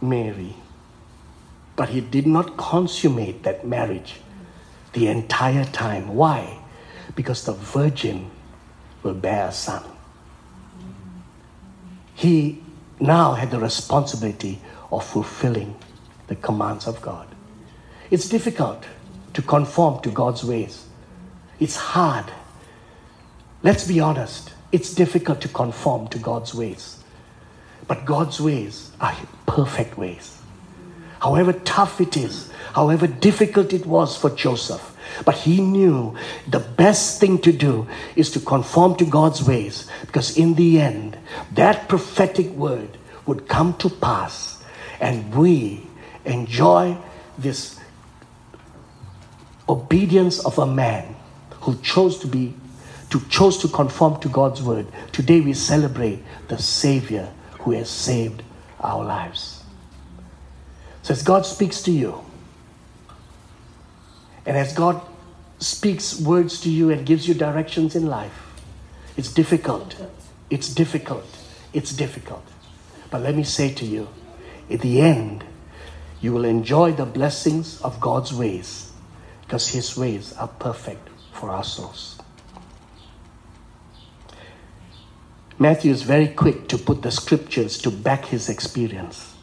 Mary, 0.00 0.56
but 1.76 1.88
he 1.90 2.00
did 2.00 2.26
not 2.26 2.56
consummate 2.56 3.42
that 3.42 3.66
marriage 3.66 4.20
the 4.92 5.08
entire 5.08 5.64
time. 5.64 6.14
Why? 6.14 6.58
Because 7.14 7.44
the 7.44 7.52
virgin 7.52 8.30
will 9.02 9.14
bear 9.14 9.48
a 9.48 9.52
son. 9.52 9.82
He 12.14 12.62
now 13.00 13.34
had 13.34 13.50
the 13.50 13.58
responsibility 13.58 14.60
of 14.90 15.04
fulfilling 15.04 15.74
the 16.28 16.36
commands 16.36 16.86
of 16.86 17.02
God. 17.02 17.26
It's 18.10 18.28
difficult 18.28 18.84
to 19.32 19.42
conform 19.42 20.00
to 20.02 20.10
God's 20.10 20.44
ways. 20.44 20.86
It's 21.60 21.76
hard. 21.76 22.26
Let's 23.62 23.86
be 23.86 24.00
honest. 24.00 24.52
It's 24.72 24.92
difficult 24.94 25.40
to 25.42 25.48
conform 25.48 26.08
to 26.08 26.18
God's 26.18 26.54
ways. 26.54 27.02
But 27.86 28.04
God's 28.04 28.40
ways 28.40 28.90
are 29.00 29.14
perfect 29.46 29.96
ways. 29.96 30.40
However 31.20 31.52
tough 31.52 32.00
it 32.00 32.16
is, 32.16 32.50
however 32.74 33.06
difficult 33.06 33.72
it 33.72 33.86
was 33.86 34.16
for 34.16 34.30
Joseph, 34.30 34.94
but 35.24 35.36
he 35.36 35.60
knew 35.60 36.16
the 36.48 36.60
best 36.60 37.20
thing 37.20 37.38
to 37.38 37.52
do 37.52 37.86
is 38.16 38.30
to 38.32 38.40
conform 38.40 38.96
to 38.96 39.04
God's 39.04 39.42
ways 39.42 39.88
because 40.02 40.36
in 40.36 40.54
the 40.54 40.80
end, 40.80 41.16
that 41.52 41.88
prophetic 41.88 42.48
word 42.50 42.98
would 43.26 43.48
come 43.48 43.74
to 43.78 43.88
pass 43.88 44.62
and 45.00 45.34
we 45.34 45.86
enjoy 46.24 46.96
this 47.38 47.78
obedience 49.68 50.44
of 50.44 50.58
a 50.58 50.66
man 50.66 51.16
who 51.64 51.76
chose 51.76 52.18
to 52.18 52.26
be 52.26 52.54
to 53.08 53.20
chose 53.28 53.58
to 53.58 53.68
conform 53.68 54.20
to 54.20 54.28
God's 54.28 54.62
word. 54.62 54.86
Today 55.12 55.40
we 55.40 55.54
celebrate 55.54 56.22
the 56.48 56.58
Savior 56.58 57.32
who 57.60 57.70
has 57.72 57.88
saved 57.88 58.42
our 58.80 59.04
lives. 59.04 59.62
So 61.02 61.12
as 61.12 61.22
God 61.22 61.46
speaks 61.46 61.80
to 61.82 61.92
you, 61.92 62.24
and 64.44 64.56
as 64.56 64.74
God 64.74 65.00
speaks 65.58 66.20
words 66.20 66.60
to 66.62 66.70
you 66.70 66.90
and 66.90 67.06
gives 67.06 67.26
you 67.26 67.34
directions 67.34 67.94
in 67.94 68.06
life, 68.06 68.62
it's 69.16 69.32
difficult. 69.32 69.96
It's 70.50 70.68
difficult. 70.68 71.24
It's 71.72 71.92
difficult. 71.94 72.44
But 73.10 73.22
let 73.22 73.34
me 73.34 73.44
say 73.44 73.72
to 73.74 73.86
you, 73.86 74.08
in 74.68 74.80
the 74.80 75.00
end, 75.00 75.44
you 76.20 76.32
will 76.32 76.44
enjoy 76.44 76.92
the 76.92 77.06
blessings 77.06 77.80
of 77.80 78.00
God's 78.00 78.34
ways 78.34 78.92
because 79.42 79.68
His 79.68 79.96
ways 79.96 80.34
are 80.34 80.48
perfect 80.48 81.08
for 81.34 81.50
our 81.50 81.64
souls. 81.64 82.18
Matthew 85.58 85.92
is 85.92 86.02
very 86.02 86.28
quick 86.28 86.68
to 86.68 86.78
put 86.78 87.02
the 87.02 87.10
scriptures 87.10 87.78
to 87.78 87.90
back 87.90 88.26
his 88.26 88.48
experience. 88.48 89.34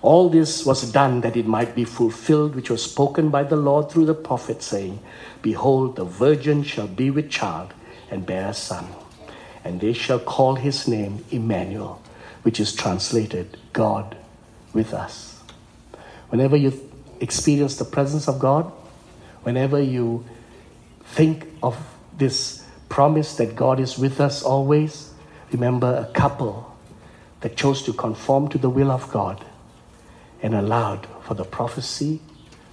All 0.00 0.28
this 0.28 0.64
was 0.66 0.90
done 0.90 1.20
that 1.20 1.36
it 1.36 1.46
might 1.46 1.74
be 1.74 1.84
fulfilled, 1.84 2.56
which 2.56 2.70
was 2.70 2.82
spoken 2.82 3.28
by 3.28 3.44
the 3.44 3.56
Lord 3.56 3.90
through 3.90 4.06
the 4.06 4.14
prophet, 4.14 4.62
saying, 4.62 5.00
Behold, 5.42 5.96
the 5.96 6.04
virgin 6.04 6.62
shall 6.62 6.88
be 6.88 7.10
with 7.10 7.30
child 7.30 7.72
and 8.10 8.26
bear 8.26 8.48
a 8.48 8.54
son, 8.54 8.86
and 9.64 9.80
they 9.80 9.92
shall 9.92 10.18
call 10.18 10.56
his 10.56 10.88
name 10.88 11.24
Emmanuel, 11.30 12.02
which 12.42 12.58
is 12.58 12.74
translated 12.74 13.58
God 13.72 14.16
with 14.72 14.92
us. 14.92 15.40
Whenever 16.30 16.56
you 16.56 16.72
experience 17.20 17.76
the 17.76 17.84
presence 17.84 18.26
of 18.26 18.38
God, 18.38 18.64
whenever 19.44 19.80
you 19.80 20.24
think 21.12 21.46
of 21.62 21.76
this 22.16 22.64
promise 22.88 23.36
that 23.36 23.54
God 23.54 23.78
is 23.78 23.98
with 23.98 24.20
us 24.20 24.42
always, 24.42 25.12
remember 25.52 26.08
a 26.08 26.12
couple 26.12 26.74
that 27.40 27.56
chose 27.56 27.82
to 27.82 27.92
conform 27.92 28.48
to 28.48 28.58
the 28.58 28.70
will 28.70 28.90
of 28.90 29.10
God 29.10 29.44
and 30.42 30.54
allowed 30.54 31.06
for 31.22 31.34
the 31.34 31.44
prophecy 31.44 32.20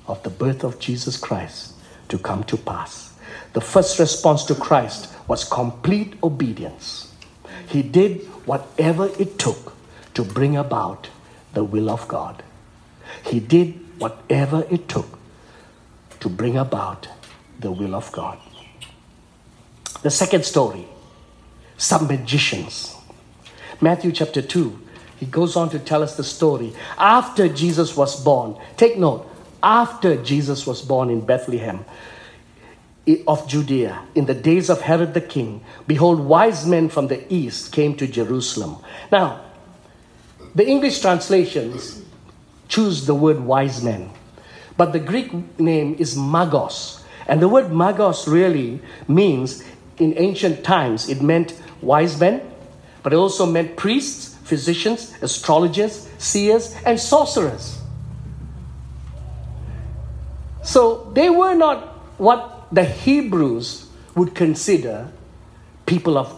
of 0.07 0.23
the 0.23 0.29
birth 0.29 0.63
of 0.63 0.79
Jesus 0.79 1.17
Christ 1.17 1.73
to 2.07 2.17
come 2.17 2.43
to 2.45 2.57
pass. 2.57 3.13
The 3.53 3.61
first 3.61 3.99
response 3.99 4.45
to 4.45 4.55
Christ 4.55 5.13
was 5.27 5.43
complete 5.43 6.13
obedience. 6.23 7.13
He 7.67 7.83
did 7.83 8.25
whatever 8.45 9.11
it 9.19 9.37
took 9.37 9.73
to 10.13 10.23
bring 10.23 10.55
about 10.55 11.09
the 11.53 11.63
will 11.63 11.89
of 11.89 12.07
God. 12.07 12.41
He 13.25 13.39
did 13.39 13.73
whatever 13.99 14.65
it 14.71 14.87
took 14.87 15.19
to 16.21 16.29
bring 16.29 16.57
about 16.57 17.07
the 17.59 17.71
will 17.71 17.95
of 17.95 18.11
God. 18.11 18.39
The 20.01 20.09
second 20.09 20.45
story 20.45 20.87
some 21.79 22.07
magicians. 22.07 22.95
Matthew 23.81 24.11
chapter 24.11 24.41
2, 24.41 24.79
he 25.17 25.25
goes 25.25 25.55
on 25.55 25.69
to 25.69 25.79
tell 25.79 26.03
us 26.03 26.15
the 26.15 26.23
story 26.23 26.73
after 26.97 27.47
Jesus 27.47 27.95
was 27.95 28.21
born. 28.21 28.57
Take 28.75 28.97
note, 28.97 29.25
after 29.63 30.21
Jesus 30.21 30.67
was 30.67 30.81
born 30.81 31.09
in 31.09 31.25
Bethlehem 31.25 31.85
of 33.25 33.47
Judea, 33.47 34.03
in 34.13 34.25
the 34.25 34.35
days 34.35 34.69
of 34.69 34.81
Herod 34.81 35.13
the 35.13 35.21
king, 35.21 35.63
behold, 35.87 36.19
wise 36.19 36.65
men 36.65 36.89
from 36.89 37.07
the 37.07 37.25
east 37.33 37.71
came 37.71 37.95
to 37.95 38.05
Jerusalem. 38.05 38.77
Now, 39.11 39.45
the 40.53 40.67
English 40.67 40.99
translations 40.99 42.03
choose 42.67 43.05
the 43.05 43.15
word 43.15 43.39
wise 43.39 43.81
men, 43.81 44.11
but 44.77 44.91
the 44.91 44.99
Greek 44.99 45.59
name 45.59 45.95
is 45.97 46.15
magos. 46.15 46.98
And 47.29 47.39
the 47.41 47.47
word 47.47 47.65
magos 47.65 48.27
really 48.27 48.81
means, 49.07 49.63
in 49.99 50.17
ancient 50.17 50.63
times, 50.63 51.07
it 51.07 51.21
meant 51.21 51.53
wise 51.79 52.19
men, 52.19 52.41
but 53.03 53.13
it 53.13 53.17
also 53.17 53.45
meant 53.45 53.77
priests, 53.77 54.35
physicians, 54.43 55.13
astrologers, 55.21 56.09
seers, 56.17 56.75
and 56.85 56.99
sorcerers. 56.99 57.79
So 60.63 61.11
they 61.13 61.29
were 61.29 61.53
not 61.53 61.87
what 62.19 62.67
the 62.71 62.83
Hebrews 62.83 63.87
would 64.15 64.33
consider 64.33 65.11
people 65.85 66.17
of 66.17 66.33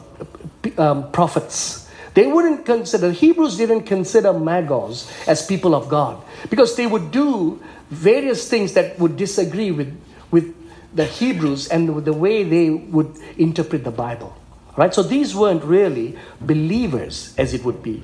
um, 0.77 1.09
prophets. 1.11 1.89
They 2.13 2.27
wouldn't 2.27 2.65
consider, 2.65 3.11
Hebrews 3.11 3.55
didn't 3.55 3.83
consider 3.83 4.33
magos 4.33 5.09
as 5.25 5.45
people 5.45 5.73
of 5.73 5.87
God 5.87 6.21
because 6.49 6.75
they 6.75 6.85
would 6.85 7.11
do 7.11 7.61
various 7.89 8.49
things 8.49 8.73
that 8.73 8.99
would 8.99 9.15
disagree 9.15 9.71
with, 9.71 9.97
with 10.29 10.53
the 10.93 11.05
Hebrews 11.05 11.67
and 11.69 12.03
the 12.03 12.13
way 12.13 12.43
they 12.43 12.69
would 12.69 13.17
interpret 13.37 13.83
the 13.83 13.91
Bible. 13.91 14.35
Right? 14.77 14.93
So 14.93 15.03
these 15.03 15.35
weren't 15.35 15.63
really 15.63 16.17
believers 16.39 17.33
as 17.37 17.53
it 17.53 17.63
would 17.63 17.83
be. 17.83 18.03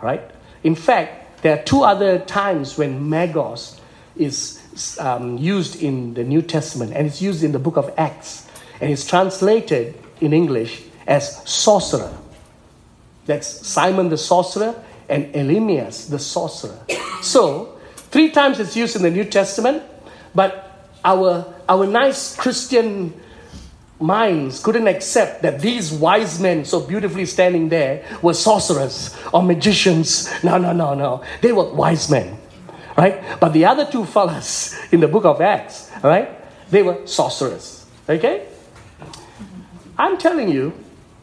Right? 0.00 0.22
In 0.62 0.74
fact, 0.74 1.42
there 1.42 1.58
are 1.58 1.62
two 1.62 1.82
other 1.82 2.18
times 2.18 2.78
when 2.78 3.08
magos 3.10 3.78
is 4.16 4.60
um, 4.98 5.38
used 5.38 5.82
in 5.82 6.14
the 6.14 6.24
New 6.24 6.42
Testament 6.42 6.92
and 6.94 7.06
it's 7.06 7.20
used 7.20 7.42
in 7.42 7.52
the 7.52 7.58
book 7.58 7.76
of 7.76 7.92
Acts 7.96 8.48
and 8.80 8.90
it's 8.90 9.06
translated 9.06 9.98
in 10.20 10.32
English 10.32 10.82
as 11.06 11.46
sorcerer. 11.48 12.16
That's 13.26 13.66
Simon 13.66 14.08
the 14.08 14.18
sorcerer 14.18 14.74
and 15.08 15.32
Elymas 15.34 16.08
the 16.10 16.18
sorcerer. 16.18 16.78
So, 17.22 17.78
three 17.96 18.30
times 18.30 18.60
it's 18.60 18.76
used 18.76 18.96
in 18.96 19.02
the 19.02 19.10
New 19.10 19.24
Testament, 19.24 19.82
but 20.34 20.73
our, 21.04 21.54
our 21.68 21.86
nice 21.86 22.36
Christian 22.36 23.12
minds 24.00 24.62
couldn't 24.62 24.88
accept 24.88 25.42
that 25.42 25.60
these 25.60 25.92
wise 25.92 26.40
men, 26.40 26.64
so 26.64 26.80
beautifully 26.80 27.26
standing 27.26 27.68
there, 27.68 28.04
were 28.22 28.34
sorcerers 28.34 29.16
or 29.32 29.42
magicians. 29.42 30.30
No, 30.42 30.58
no, 30.58 30.72
no, 30.72 30.94
no. 30.94 31.22
They 31.40 31.52
were 31.52 31.72
wise 31.72 32.10
men, 32.10 32.38
right? 32.96 33.22
But 33.40 33.52
the 33.52 33.64
other 33.64 33.86
two 33.86 34.04
fellas 34.04 34.74
in 34.92 35.00
the 35.00 35.08
book 35.08 35.24
of 35.24 35.40
Acts, 35.40 35.90
right? 36.02 36.30
They 36.70 36.82
were 36.82 37.06
sorcerers, 37.06 37.86
okay? 38.08 38.48
I'm 39.96 40.18
telling 40.18 40.48
you, 40.48 40.72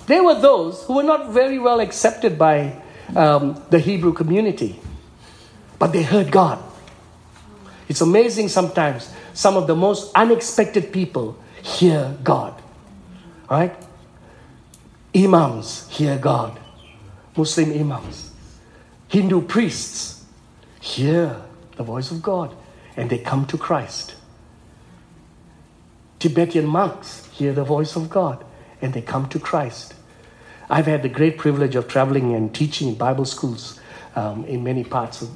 they 0.08 0.22
were 0.22 0.40
those 0.40 0.84
who 0.84 0.96
were 0.96 1.04
not 1.04 1.32
very 1.32 1.60
well 1.60 1.80
accepted 1.80 2.38
by 2.38 2.82
um, 3.16 3.62
the 3.70 3.80
Hebrew 3.80 4.14
community, 4.14 4.80
but 5.78 5.92
they 5.92 6.04
heard 6.04 6.32
God. 6.32 6.64
It's 7.92 8.00
amazing 8.00 8.48
sometimes 8.48 9.14
some 9.34 9.58
of 9.58 9.68
the 9.68 9.76
most 9.76 10.14
unexpected 10.16 10.94
people 10.94 11.38
hear 11.62 12.16
God. 12.24 12.54
Right? 13.50 13.76
Imams 15.14 15.90
hear 15.90 16.18
God. 16.18 16.58
Muslim 17.36 17.74
imams. 17.74 18.32
Hindu 19.10 19.42
priests 19.42 20.24
hear 20.80 21.42
the 21.76 21.84
voice 21.84 22.12
of 22.12 22.22
God 22.22 22.56
and 22.96 23.10
they 23.10 23.18
come 23.18 23.46
to 23.48 23.58
Christ. 23.58 24.16
Tibetan 26.20 26.66
monks 26.66 27.26
hear 27.34 27.52
the 27.52 27.66
voice 27.66 27.98
of 27.98 28.10
God 28.10 28.42
and 28.82 28.94
they 28.94 29.02
come 29.02 29.28
to 29.28 29.38
Christ. 29.38 29.96
I've 30.70 30.86
had 30.86 31.04
the 31.04 31.10
great 31.10 31.38
privilege 31.38 31.76
of 31.76 31.90
traveling 31.90 32.36
and 32.36 32.56
teaching 32.56 32.88
in 32.88 32.96
Bible 32.96 33.26
schools 33.26 33.82
um, 34.16 34.46
in 34.46 34.64
many 34.64 34.86
parts 34.86 35.22
of, 35.22 35.30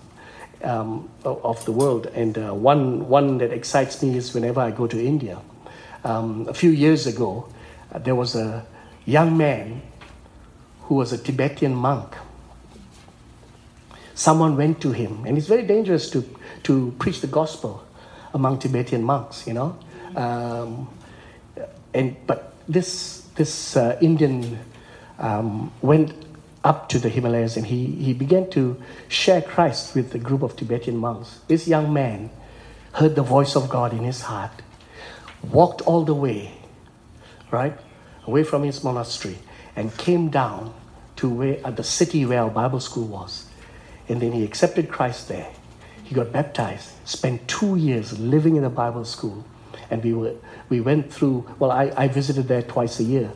um, 0.63 1.09
of 1.23 1.63
the 1.65 1.71
world. 1.71 2.07
And 2.07 2.37
uh, 2.37 2.53
one, 2.53 3.07
one 3.07 3.37
that 3.39 3.51
excites 3.51 4.01
me 4.01 4.17
is 4.17 4.33
whenever 4.33 4.59
I 4.59 4.71
go 4.71 4.87
to 4.87 5.03
India. 5.03 5.39
Um, 6.03 6.47
a 6.47 6.53
few 6.53 6.69
years 6.69 7.07
ago, 7.07 7.47
uh, 7.91 7.99
there 7.99 8.15
was 8.15 8.35
a 8.35 8.65
young 9.05 9.37
man 9.37 9.81
who 10.83 10.95
was 10.95 11.13
a 11.13 11.17
Tibetan 11.17 11.73
monk. 11.73 12.15
Someone 14.13 14.55
went 14.55 14.81
to 14.81 14.91
him, 14.91 15.25
and 15.25 15.37
it's 15.37 15.47
very 15.47 15.63
dangerous 15.63 16.09
to, 16.11 16.23
to 16.63 16.93
preach 16.99 17.21
the 17.21 17.27
gospel 17.27 17.83
among 18.33 18.59
Tibetan 18.59 19.03
monks, 19.03 19.45
you 19.47 19.53
know. 19.53 19.77
Um, 20.15 20.87
and 21.93 22.15
but 22.27 22.53
this 22.67 23.21
this 23.35 23.75
uh, 23.75 23.97
Indian 24.01 24.59
um, 25.19 25.71
went 25.81 26.13
up 26.65 26.89
to 26.89 26.99
the 26.99 27.09
Himalayas 27.09 27.55
and 27.55 27.67
he, 27.67 27.85
he 27.85 28.11
began 28.11 28.49
to 28.49 28.75
share 29.07 29.41
Christ 29.41 29.93
with 29.95 30.13
a 30.15 30.17
group 30.17 30.41
of 30.41 30.55
Tibetan 30.55 30.97
monks. 30.97 31.39
This 31.47 31.67
young 31.67 31.93
man 31.93 32.31
heard 32.93 33.15
the 33.15 33.21
voice 33.21 33.55
of 33.55 33.69
God 33.69 33.93
in 33.93 33.99
his 33.99 34.21
heart, 34.21 34.63
walked 35.51 35.81
all 35.81 36.03
the 36.03 36.15
way, 36.15 36.53
right, 37.51 37.77
away 38.25 38.43
from 38.43 38.63
his 38.63 38.83
monastery, 38.83 39.37
and 39.75 39.95
came 39.95 40.29
down 40.29 40.73
to 41.17 41.29
where, 41.29 41.65
at 41.65 41.77
the 41.77 41.83
city 41.83 42.25
where 42.25 42.41
our 42.41 42.49
Bible 42.49 42.79
school 42.79 43.05
was. 43.05 43.47
And 44.09 44.19
then 44.19 44.31
he 44.31 44.43
accepted 44.43 44.89
Christ 44.89 45.27
there. 45.27 45.47
He 46.03 46.15
got 46.15 46.31
baptized, 46.31 46.89
spent 47.05 47.47
two 47.47 47.75
years 47.75 48.17
living 48.19 48.55
in 48.55 48.63
a 48.63 48.69
Bible 48.71 49.05
school. 49.05 49.45
And 49.91 50.03
we, 50.03 50.13
were, 50.13 50.33
we 50.69 50.81
went 50.81 51.13
through, 51.13 51.47
well, 51.59 51.71
I, 51.71 51.91
I 51.95 52.07
visited 52.07 52.47
there 52.47 52.63
twice 52.63 52.99
a 52.99 53.03
year 53.03 53.31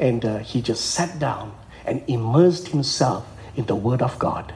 and 0.00 0.24
uh, 0.24 0.38
he 0.38 0.60
just 0.60 0.90
sat 0.90 1.20
down 1.20 1.54
and 1.84 2.02
immersed 2.06 2.68
himself 2.68 3.26
in 3.56 3.66
the 3.66 3.74
Word 3.74 4.02
of 4.02 4.18
God. 4.18 4.54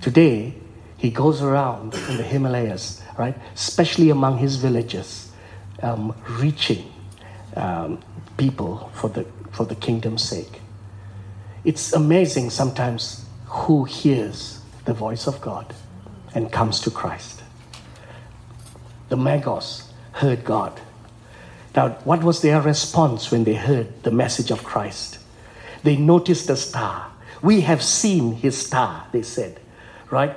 Today, 0.00 0.54
he 0.96 1.10
goes 1.10 1.42
around 1.42 1.94
in 2.08 2.16
the 2.16 2.22
Himalayas, 2.22 3.02
right, 3.18 3.36
especially 3.54 4.10
among 4.10 4.38
his 4.38 4.56
villages, 4.56 5.32
um, 5.82 6.14
reaching 6.28 6.92
um, 7.56 8.00
people 8.36 8.90
for 8.94 9.08
the, 9.08 9.26
for 9.50 9.64
the 9.64 9.74
kingdom's 9.74 10.22
sake. 10.22 10.60
It's 11.64 11.92
amazing 11.92 12.50
sometimes 12.50 13.24
who 13.46 13.84
hears 13.84 14.60
the 14.84 14.94
voice 14.94 15.26
of 15.26 15.40
God 15.40 15.74
and 16.34 16.50
comes 16.50 16.80
to 16.80 16.90
Christ. 16.90 17.42
The 19.08 19.16
Magos 19.16 19.84
heard 20.12 20.44
God 20.44 20.80
now, 21.74 21.90
what 22.04 22.22
was 22.22 22.42
their 22.42 22.60
response 22.60 23.30
when 23.30 23.44
they 23.44 23.54
heard 23.54 24.02
the 24.02 24.10
message 24.10 24.50
of 24.50 24.62
Christ? 24.62 25.18
They 25.82 25.96
noticed 25.96 26.48
a 26.50 26.56
star. 26.56 27.10
We 27.42 27.62
have 27.62 27.82
seen 27.82 28.34
his 28.34 28.56
star, 28.56 29.06
they 29.12 29.22
said, 29.22 29.60
right? 30.10 30.36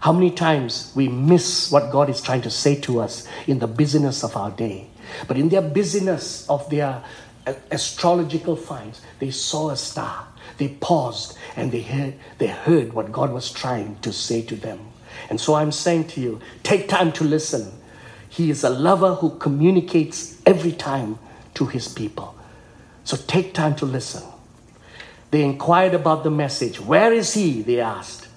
How 0.00 0.12
many 0.12 0.30
times 0.30 0.92
we 0.94 1.08
miss 1.08 1.70
what 1.70 1.92
God 1.92 2.08
is 2.08 2.20
trying 2.20 2.42
to 2.42 2.50
say 2.50 2.80
to 2.82 3.00
us 3.00 3.26
in 3.46 3.58
the 3.58 3.66
busyness 3.66 4.24
of 4.24 4.36
our 4.36 4.50
day. 4.50 4.88
But 5.28 5.36
in 5.36 5.48
their 5.48 5.62
busyness 5.62 6.48
of 6.48 6.68
their 6.70 7.02
uh, 7.46 7.54
astrological 7.70 8.56
finds, 8.56 9.00
they 9.18 9.30
saw 9.30 9.70
a 9.70 9.76
star. 9.76 10.28
They 10.58 10.68
paused 10.68 11.36
and 11.56 11.70
they 11.72 11.82
heard, 11.82 12.14
they 12.38 12.46
heard 12.46 12.92
what 12.92 13.12
God 13.12 13.32
was 13.32 13.50
trying 13.50 13.98
to 14.00 14.12
say 14.12 14.42
to 14.42 14.56
them. 14.56 14.80
And 15.28 15.40
so 15.40 15.54
I'm 15.54 15.72
saying 15.72 16.08
to 16.08 16.20
you, 16.20 16.40
take 16.62 16.88
time 16.88 17.12
to 17.12 17.24
listen 17.24 17.72
he 18.36 18.50
is 18.50 18.64
a 18.64 18.68
lover 18.68 19.14
who 19.14 19.38
communicates 19.38 20.42
every 20.44 20.72
time 20.72 21.18
to 21.54 21.64
his 21.64 21.88
people. 21.88 22.34
So 23.02 23.16
take 23.16 23.54
time 23.54 23.74
to 23.76 23.86
listen. 23.86 24.22
They 25.30 25.42
inquired 25.42 25.94
about 25.94 26.24
the 26.24 26.30
message. 26.30 26.80
Where 26.80 27.12
is 27.12 27.34
he? 27.34 27.62
They 27.62 27.80
asked. 27.80 28.28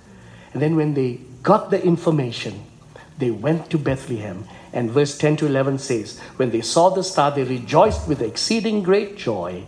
And 0.54 0.62
then 0.62 0.75
when 0.75 0.93
they 0.93 1.19
got 1.43 1.69
the 1.69 1.84
information, 1.84 2.65
they 3.17 3.32
went 3.32 3.69
to 3.69 3.78
Bethlehem. 3.78 4.45
And 4.73 4.89
verse 4.89 5.17
10 5.17 5.38
to 5.38 5.45
11 5.45 5.80
says, 5.80 6.19
When 6.38 6.52
they 6.52 6.62
saw 6.62 6.89
the 6.89 7.04
star, 7.04 7.32
they 7.32 7.43
rejoiced 7.43 8.08
with 8.08 8.21
exceeding 8.21 8.84
great 8.84 9.17
joy. 9.17 9.65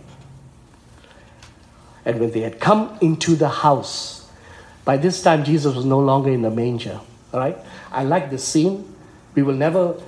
And 2.04 2.18
when 2.18 2.32
they 2.32 2.40
had 2.40 2.58
come 2.60 2.98
into 3.00 3.36
the 3.36 3.48
house, 3.48 4.28
by 4.84 4.96
this 4.96 5.22
time 5.22 5.44
Jesus 5.44 5.76
was 5.76 5.84
no 5.84 6.00
longer 6.00 6.30
in 6.30 6.42
the 6.42 6.50
manger. 6.50 7.00
All 7.32 7.40
right? 7.40 7.56
I 7.92 8.02
like 8.04 8.30
the 8.30 8.38
scene. 8.38 8.94
We 9.34 9.42
will 9.42 9.54
never 9.54 10.00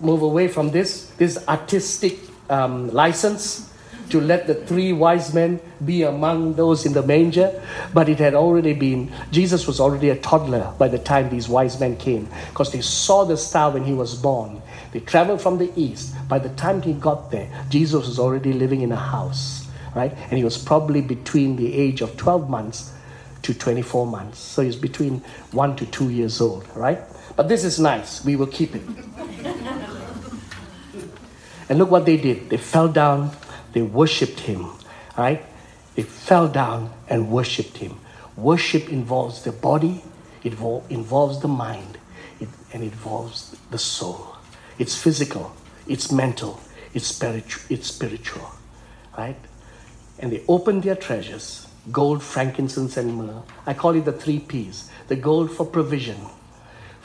move 0.00 0.22
away 0.22 0.48
from 0.48 0.70
this, 0.70 1.10
this 1.18 1.46
artistic 1.48 2.18
um, 2.48 2.90
license 2.90 3.72
to 4.10 4.20
let 4.20 4.46
the 4.46 4.54
three 4.54 4.92
wise 4.92 5.34
men 5.34 5.60
be 5.84 6.02
among 6.02 6.54
those 6.54 6.86
in 6.86 6.92
the 6.92 7.02
manger. 7.02 7.62
But 7.92 8.08
it 8.08 8.18
had 8.18 8.34
already 8.34 8.72
been, 8.72 9.12
Jesus 9.30 9.66
was 9.66 9.80
already 9.80 10.10
a 10.10 10.16
toddler 10.16 10.72
by 10.78 10.88
the 10.88 10.98
time 10.98 11.28
these 11.28 11.48
wise 11.48 11.78
men 11.80 11.96
came 11.96 12.28
because 12.50 12.72
they 12.72 12.80
saw 12.80 13.24
the 13.24 13.36
star 13.36 13.70
when 13.70 13.84
he 13.84 13.92
was 13.92 14.14
born. 14.14 14.62
They 14.92 15.00
traveled 15.00 15.40
from 15.40 15.58
the 15.58 15.72
east. 15.76 16.14
By 16.28 16.38
the 16.38 16.48
time 16.50 16.82
he 16.82 16.92
got 16.92 17.30
there, 17.30 17.48
Jesus 17.68 18.06
was 18.06 18.18
already 18.18 18.52
living 18.52 18.80
in 18.80 18.92
a 18.92 18.96
house, 18.96 19.66
right? 19.94 20.12
And 20.12 20.38
he 20.38 20.44
was 20.44 20.56
probably 20.56 21.00
between 21.00 21.56
the 21.56 21.74
age 21.74 22.00
of 22.00 22.16
12 22.16 22.48
months 22.48 22.92
to 23.42 23.54
24 23.54 24.06
months. 24.06 24.38
So 24.38 24.62
he's 24.62 24.76
between 24.76 25.22
one 25.52 25.76
to 25.76 25.86
two 25.86 26.10
years 26.10 26.40
old, 26.40 26.66
right? 26.74 27.00
But 27.36 27.48
this 27.48 27.64
is 27.64 27.78
nice. 27.78 28.24
We 28.24 28.36
will 28.36 28.46
keep 28.46 28.74
it. 28.74 28.82
And 31.68 31.78
look 31.78 31.90
what 31.90 32.06
they 32.06 32.16
did. 32.16 32.50
They 32.50 32.56
fell 32.56 32.88
down, 32.88 33.30
they 33.76 33.82
worshipped 33.82 34.40
him, 34.40 34.70
right? 35.18 35.44
They 35.96 36.02
fell 36.02 36.48
down 36.48 36.94
and 37.10 37.30
worshipped 37.30 37.76
him. 37.76 38.00
Worship 38.34 38.88
involves 38.88 39.42
the 39.42 39.52
body, 39.52 40.02
it 40.42 40.54
involves 40.88 41.40
the 41.40 41.48
mind, 41.48 41.98
it, 42.40 42.48
and 42.72 42.82
it 42.82 42.86
involves 42.86 43.54
the 43.70 43.76
soul. 43.76 44.34
It's 44.78 44.96
physical, 44.96 45.54
it's 45.86 46.10
mental, 46.10 46.58
it's, 46.94 47.06
spiritu- 47.08 47.60
it's 47.68 47.88
spiritual, 47.88 48.50
right? 49.18 49.36
And 50.20 50.32
they 50.32 50.42
opened 50.48 50.84
their 50.84 50.96
treasures 50.96 51.66
gold, 51.92 52.22
frankincense, 52.22 52.96
and 52.96 53.14
myrrh. 53.14 53.42
I 53.66 53.74
call 53.74 53.94
it 53.94 54.06
the 54.06 54.12
three 54.12 54.38
P's 54.38 54.90
the 55.08 55.16
gold 55.16 55.50
for 55.50 55.66
provision. 55.66 56.16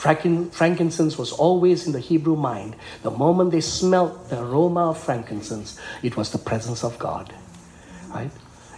Frankincense 0.01 1.15
was 1.15 1.31
always 1.31 1.85
in 1.85 1.93
the 1.93 1.99
Hebrew 1.99 2.35
mind. 2.35 2.75
The 3.03 3.11
moment 3.11 3.51
they 3.51 3.61
smelt 3.61 4.29
the 4.31 4.41
aroma 4.41 4.89
of 4.89 4.97
frankincense, 4.97 5.79
it 6.01 6.17
was 6.17 6.31
the 6.31 6.39
presence 6.39 6.83
of 6.83 6.97
God. 6.97 7.31
Right? 8.09 8.31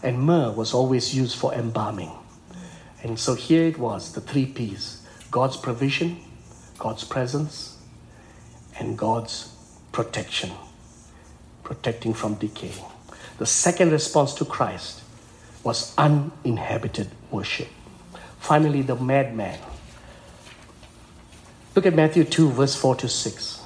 And 0.04 0.20
myrrh 0.20 0.52
was 0.52 0.74
always 0.74 1.16
used 1.16 1.38
for 1.38 1.54
embalming. 1.54 2.12
And 3.04 3.18
so 3.18 3.36
here 3.36 3.64
it 3.64 3.80
was 3.80 4.12
the 4.12 4.20
three 4.20 4.46
P's 4.46 5.02
God's 5.32 5.56
provision, 5.56 6.18
God's 6.78 7.06
presence, 7.06 7.78
and 8.78 8.98
God's 8.98 9.56
protection, 9.94 10.52
protecting 11.64 12.14
from 12.14 12.34
decay. 12.34 12.74
The 13.38 13.46
second 13.46 13.94
response 13.94 14.34
to 14.34 14.46
Christ 14.46 15.04
was 15.64 15.94
uninhabited 15.98 17.12
worship. 17.32 17.70
Finally, 18.40 18.82
the 18.82 18.98
madman. 18.98 19.58
Look 21.76 21.86
at 21.88 21.96
Matthew 21.96 22.24
2, 22.24 22.52
verse 22.52 22.76
4 22.76 22.96
to 22.98 23.10
6. 23.10 23.60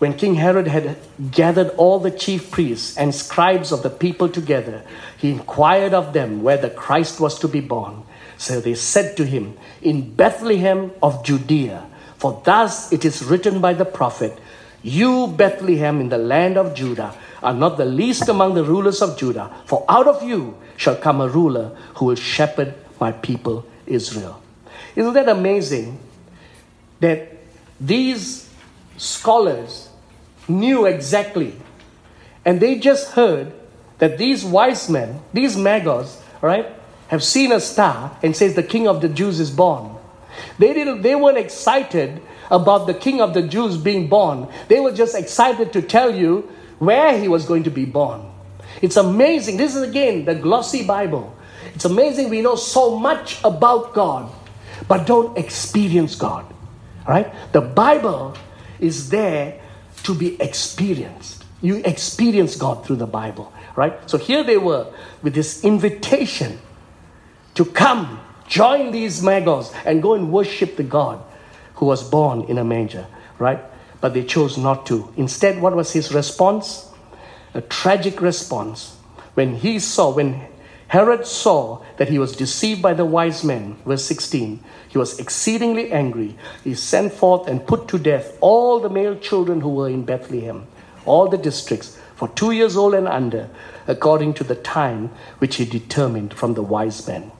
When 0.00 0.14
King 0.14 0.34
Herod 0.34 0.66
had 0.66 0.98
gathered 1.30 1.68
all 1.76 2.00
the 2.00 2.10
chief 2.10 2.50
priests 2.50 2.98
and 2.98 3.14
scribes 3.14 3.70
of 3.70 3.84
the 3.84 3.90
people 3.90 4.28
together, 4.28 4.82
he 5.16 5.30
inquired 5.30 5.94
of 5.94 6.12
them 6.12 6.42
where 6.42 6.56
the 6.56 6.70
Christ 6.70 7.20
was 7.20 7.38
to 7.38 7.46
be 7.46 7.60
born. 7.60 8.02
So 8.36 8.60
they 8.60 8.74
said 8.74 9.16
to 9.18 9.24
him, 9.24 9.56
In 9.80 10.12
Bethlehem 10.16 10.90
of 11.00 11.24
Judea, 11.24 11.86
for 12.16 12.42
thus 12.44 12.92
it 12.92 13.04
is 13.04 13.22
written 13.22 13.60
by 13.60 13.74
the 13.74 13.84
prophet, 13.84 14.36
You, 14.82 15.28
Bethlehem, 15.28 16.00
in 16.00 16.08
the 16.08 16.18
land 16.18 16.58
of 16.58 16.74
Judah, 16.74 17.14
are 17.40 17.54
not 17.54 17.76
the 17.76 17.84
least 17.84 18.28
among 18.28 18.54
the 18.54 18.64
rulers 18.64 19.00
of 19.00 19.16
Judah, 19.16 19.54
for 19.66 19.84
out 19.88 20.08
of 20.08 20.24
you 20.24 20.56
shall 20.76 20.96
come 20.96 21.20
a 21.20 21.28
ruler 21.28 21.76
who 21.94 22.06
will 22.06 22.16
shepherd 22.16 22.74
my 22.98 23.12
people 23.12 23.64
Israel. 23.86 24.42
Isn't 24.96 25.12
that 25.12 25.28
amazing 25.28 26.00
that 27.02 27.36
these 27.80 28.48
scholars 28.96 29.88
knew 30.46 30.86
exactly. 30.86 31.52
And 32.44 32.60
they 32.60 32.78
just 32.78 33.10
heard 33.10 33.52
that 33.98 34.18
these 34.18 34.44
wise 34.44 34.88
men, 34.88 35.20
these 35.32 35.56
magos, 35.56 36.20
right, 36.40 36.66
have 37.08 37.22
seen 37.22 37.50
a 37.50 37.60
star 37.60 38.16
and 38.22 38.36
says 38.36 38.54
the 38.54 38.62
king 38.62 38.86
of 38.86 39.00
the 39.00 39.08
Jews 39.08 39.40
is 39.40 39.50
born. 39.50 39.96
They 40.58 40.72
didn't 40.72 41.02
they 41.02 41.14
weren't 41.14 41.38
excited 41.38 42.22
about 42.50 42.86
the 42.86 42.94
king 42.94 43.20
of 43.20 43.34
the 43.34 43.42
Jews 43.42 43.76
being 43.76 44.08
born. 44.08 44.48
They 44.68 44.78
were 44.78 44.92
just 44.92 45.16
excited 45.16 45.72
to 45.72 45.82
tell 45.82 46.14
you 46.14 46.48
where 46.78 47.18
he 47.18 47.26
was 47.26 47.44
going 47.44 47.64
to 47.64 47.70
be 47.70 47.84
born. 47.84 48.22
It's 48.80 48.96
amazing. 48.96 49.56
This 49.56 49.74
is 49.74 49.82
again 49.82 50.24
the 50.24 50.36
glossy 50.36 50.84
Bible. 50.86 51.36
It's 51.74 51.84
amazing 51.84 52.30
we 52.30 52.42
know 52.42 52.54
so 52.54 52.96
much 52.96 53.42
about 53.42 53.92
God, 53.92 54.30
but 54.86 55.06
don't 55.06 55.36
experience 55.36 56.14
God. 56.14 56.51
Right? 57.06 57.32
The 57.52 57.60
Bible 57.60 58.36
is 58.78 59.10
there 59.10 59.60
to 60.04 60.14
be 60.14 60.40
experienced. 60.40 61.44
You 61.60 61.76
experience 61.84 62.56
God 62.56 62.84
through 62.84 62.96
the 62.96 63.06
Bible, 63.06 63.52
right? 63.76 63.94
So 64.10 64.18
here 64.18 64.42
they 64.42 64.58
were 64.58 64.92
with 65.22 65.34
this 65.34 65.64
invitation 65.64 66.58
to 67.54 67.64
come, 67.64 68.20
join 68.48 68.90
these 68.90 69.20
magos, 69.20 69.72
and 69.84 70.02
go 70.02 70.14
and 70.14 70.32
worship 70.32 70.76
the 70.76 70.82
God 70.82 71.22
who 71.74 71.86
was 71.86 72.08
born 72.08 72.42
in 72.42 72.58
a 72.58 72.64
manger, 72.64 73.06
right? 73.38 73.60
But 74.00 74.14
they 74.14 74.24
chose 74.24 74.58
not 74.58 74.86
to. 74.86 75.12
Instead, 75.16 75.62
what 75.62 75.76
was 75.76 75.92
his 75.92 76.12
response? 76.12 76.90
A 77.54 77.60
tragic 77.60 78.20
response. 78.20 78.96
When 79.34 79.54
he 79.54 79.78
saw, 79.78 80.12
when 80.12 80.42
Herod 80.92 81.26
saw 81.26 81.80
that 81.96 82.10
he 82.10 82.18
was 82.18 82.36
deceived 82.36 82.82
by 82.82 82.92
the 82.92 83.06
wise 83.06 83.42
men, 83.42 83.78
verse 83.86 84.04
16, 84.04 84.62
he 84.90 84.98
was 84.98 85.18
exceedingly 85.18 85.90
angry. 85.90 86.36
He 86.62 86.74
sent 86.74 87.14
forth 87.14 87.48
and 87.48 87.66
put 87.66 87.88
to 87.88 87.98
death 87.98 88.36
all 88.42 88.78
the 88.78 88.90
male 88.90 89.16
children 89.16 89.62
who 89.62 89.70
were 89.70 89.88
in 89.88 90.04
Bethlehem, 90.04 90.66
all 91.06 91.28
the 91.28 91.38
districts, 91.38 91.98
for 92.14 92.28
two 92.28 92.50
years 92.50 92.76
old 92.76 92.92
and 92.92 93.08
under, 93.08 93.48
according 93.86 94.34
to 94.34 94.44
the 94.44 94.54
time 94.54 95.08
which 95.38 95.56
he 95.56 95.64
determined 95.64 96.34
from 96.34 96.52
the 96.52 96.62
wise 96.62 97.08
men. 97.08 97.32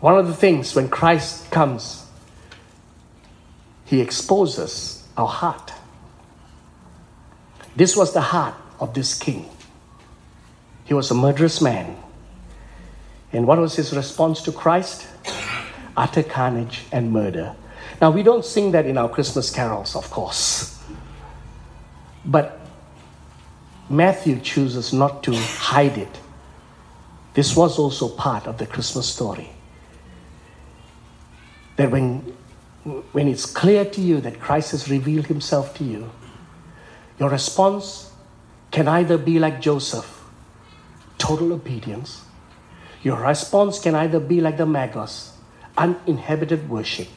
One 0.00 0.18
of 0.18 0.26
the 0.26 0.36
things 0.36 0.74
when 0.74 0.90
Christ 0.90 1.50
comes, 1.50 2.04
he 3.86 4.02
exposes 4.02 5.08
our 5.16 5.26
heart. 5.26 5.72
This 7.76 7.96
was 7.96 8.12
the 8.12 8.20
heart 8.20 8.56
of 8.78 8.92
this 8.92 9.18
king. 9.18 9.48
He 10.90 10.94
was 10.94 11.08
a 11.12 11.14
murderous 11.14 11.60
man. 11.60 11.96
And 13.32 13.46
what 13.46 13.60
was 13.60 13.76
his 13.76 13.94
response 13.94 14.42
to 14.42 14.50
Christ? 14.50 15.06
Utter 15.96 16.24
carnage 16.24 16.82
and 16.90 17.12
murder. 17.12 17.54
Now, 18.00 18.10
we 18.10 18.24
don't 18.24 18.44
sing 18.44 18.72
that 18.72 18.86
in 18.86 18.98
our 18.98 19.08
Christmas 19.08 19.50
carols, 19.50 19.94
of 19.94 20.10
course. 20.10 20.82
But 22.24 22.58
Matthew 23.88 24.40
chooses 24.40 24.92
not 24.92 25.22
to 25.22 25.36
hide 25.36 25.96
it. 25.96 26.18
This 27.34 27.54
was 27.54 27.78
also 27.78 28.08
part 28.08 28.48
of 28.48 28.58
the 28.58 28.66
Christmas 28.66 29.06
story. 29.06 29.50
That 31.76 31.92
when, 31.92 32.34
when 33.12 33.28
it's 33.28 33.46
clear 33.46 33.84
to 33.84 34.00
you 34.00 34.20
that 34.22 34.40
Christ 34.40 34.72
has 34.72 34.90
revealed 34.90 35.28
himself 35.28 35.72
to 35.74 35.84
you, 35.84 36.10
your 37.20 37.30
response 37.30 38.10
can 38.72 38.88
either 38.88 39.16
be 39.16 39.38
like 39.38 39.60
Joseph 39.60 40.16
total 41.20 41.52
obedience. 41.52 42.24
Your 43.02 43.20
response 43.20 43.78
can 43.78 43.94
either 43.94 44.18
be 44.18 44.40
like 44.40 44.56
the 44.56 44.66
Magos, 44.66 45.32
uninhabited 45.76 46.68
worship. 46.68 47.08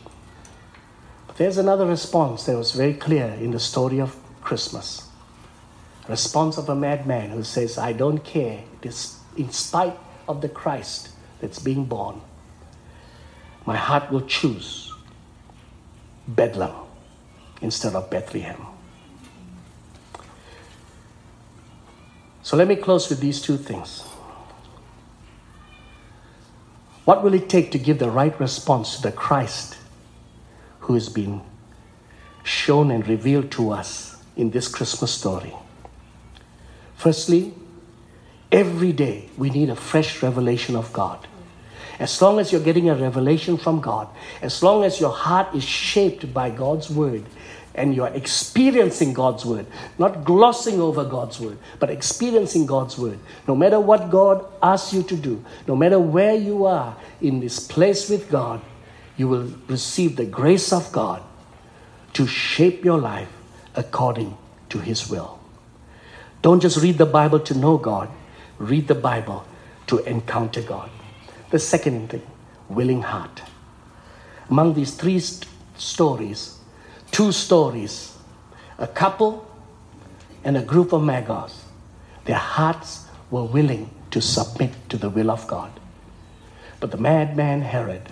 But 1.26 1.38
there's 1.38 1.58
another 1.58 1.88
response 1.88 2.46
that 2.46 2.58
was 2.58 2.72
very 2.74 2.94
clear 2.94 3.28
in 3.40 3.52
the 3.52 3.60
story 3.60 4.00
of 4.00 4.16
Christmas. 4.42 5.10
Response 6.08 6.58
of 6.58 6.70
a 6.70 6.76
madman 6.76 7.30
who 7.32 7.44
says, 7.44 7.78
I 7.78 7.94
don't 7.94 8.24
care, 8.24 8.64
in 9.38 9.52
spite 9.52 9.98
of 10.28 10.42
the 10.42 10.50
Christ 10.50 11.10
that's 11.40 11.60
being 11.60 11.86
born, 11.86 12.22
my 13.66 13.78
heart 13.78 14.12
will 14.12 14.26
choose 14.28 14.92
Bedlam 16.28 16.76
instead 17.62 17.96
of 17.96 18.10
Bethlehem. 18.10 18.73
So 22.44 22.58
let 22.58 22.68
me 22.68 22.76
close 22.76 23.10
with 23.10 23.22
these 23.22 23.42
two 23.42 23.58
things. 23.58 24.02
What 27.06 27.24
will 27.24 27.34
it 27.34 27.50
take 27.50 27.72
to 27.72 27.80
give 27.80 28.00
the 28.00 28.10
right 28.10 28.38
response 28.40 28.98
to 28.98 29.02
the 29.02 29.12
Christ 29.12 29.78
who 30.82 30.94
has 30.94 31.08
been 31.08 31.42
shown 32.44 32.92
and 32.92 33.08
revealed 33.08 33.50
to 33.52 33.72
us 33.72 34.22
in 34.36 34.52
this 34.52 34.68
Christmas 34.68 35.12
story? 35.12 35.54
Firstly, 36.96 37.54
every 38.52 38.92
day 38.92 39.30
we 39.38 39.50
need 39.50 39.70
a 39.70 39.76
fresh 39.76 40.22
revelation 40.22 40.76
of 40.76 40.92
God. 40.92 41.28
As 42.00 42.22
long 42.22 42.40
as 42.40 42.52
you're 42.52 42.62
getting 42.62 42.90
a 42.90 42.96
revelation 42.96 43.58
from 43.58 43.80
God, 43.80 44.10
as 44.42 44.62
long 44.64 44.84
as 44.84 45.00
your 45.00 45.12
heart 45.12 45.56
is 45.56 45.64
shaped 45.64 46.34
by 46.34 46.50
God's 46.50 46.90
word, 46.90 47.24
and 47.76 47.96
you 47.96 48.04
are 48.04 48.14
experiencing 48.14 49.14
God's 49.14 49.46
word, 49.46 49.66
not 49.98 50.24
glossing 50.24 50.80
over 50.80 51.04
God's 51.04 51.40
word, 51.40 51.58
but 51.80 51.90
experiencing 51.90 52.66
God's 52.66 52.98
word. 52.98 53.18
No 53.48 53.56
matter 53.56 53.80
what 53.80 54.10
God 54.10 54.46
asks 54.62 54.94
you 54.94 55.04
to 55.04 55.16
do, 55.16 55.44
no 55.68 55.76
matter 55.76 56.00
where 56.00 56.36
you 56.36 56.66
are 56.66 56.96
in 57.22 57.40
this 57.40 57.60
place 57.60 58.10
with 58.10 58.30
God, 58.30 58.62
you 59.18 59.28
will 59.28 59.54
receive 59.68 60.16
the 60.16 60.26
grace 60.26 60.72
of 60.72 60.92
God 60.92 61.24
to 62.14 62.28
shape 62.28 62.86
your 62.86 63.00
life 63.00 63.30
according 63.76 64.38
to 64.70 64.80
His 64.80 65.10
will. 65.10 65.40
Don't 66.42 66.60
just 66.60 66.82
read 66.82 66.98
the 66.98 67.06
Bible 67.06 67.40
to 67.40 67.58
know 67.58 67.78
God, 67.78 68.10
read 68.60 68.88
the 68.88 68.96
Bible 68.96 69.46
to 69.88 70.00
encounter 70.00 70.62
God. 70.62 70.90
The 71.50 71.60
second 71.60 72.10
thing, 72.10 72.24
willing 72.70 73.02
heart. 73.02 73.42
Among 74.50 74.74
these 74.74 74.94
three 74.94 75.20
st- 75.20 75.50
stories, 75.78 76.58
two 77.14 77.32
stories 77.32 78.18
a 78.80 78.88
couple 78.88 79.48
and 80.44 80.58
a 80.58 80.62
group 80.62 80.92
of 80.92 81.02
magos. 81.02 81.54
Their 82.26 82.36
hearts 82.38 83.06
were 83.30 83.44
willing 83.44 83.90
to 84.12 84.20
submit 84.20 84.72
to 84.90 84.98
the 84.98 85.10
will 85.10 85.30
of 85.30 85.48
God. 85.48 85.72
But 86.80 86.92
the 86.92 86.98
madman 86.98 87.62
Herod, 87.62 88.12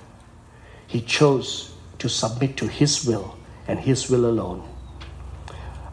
he 0.88 1.02
chose 1.02 1.74
to 1.98 2.08
submit 2.08 2.58
to 2.58 2.68
his 2.68 3.06
will 3.06 3.38
and 3.68 3.80
his 3.80 4.10
will 4.10 4.26
alone. 4.26 4.68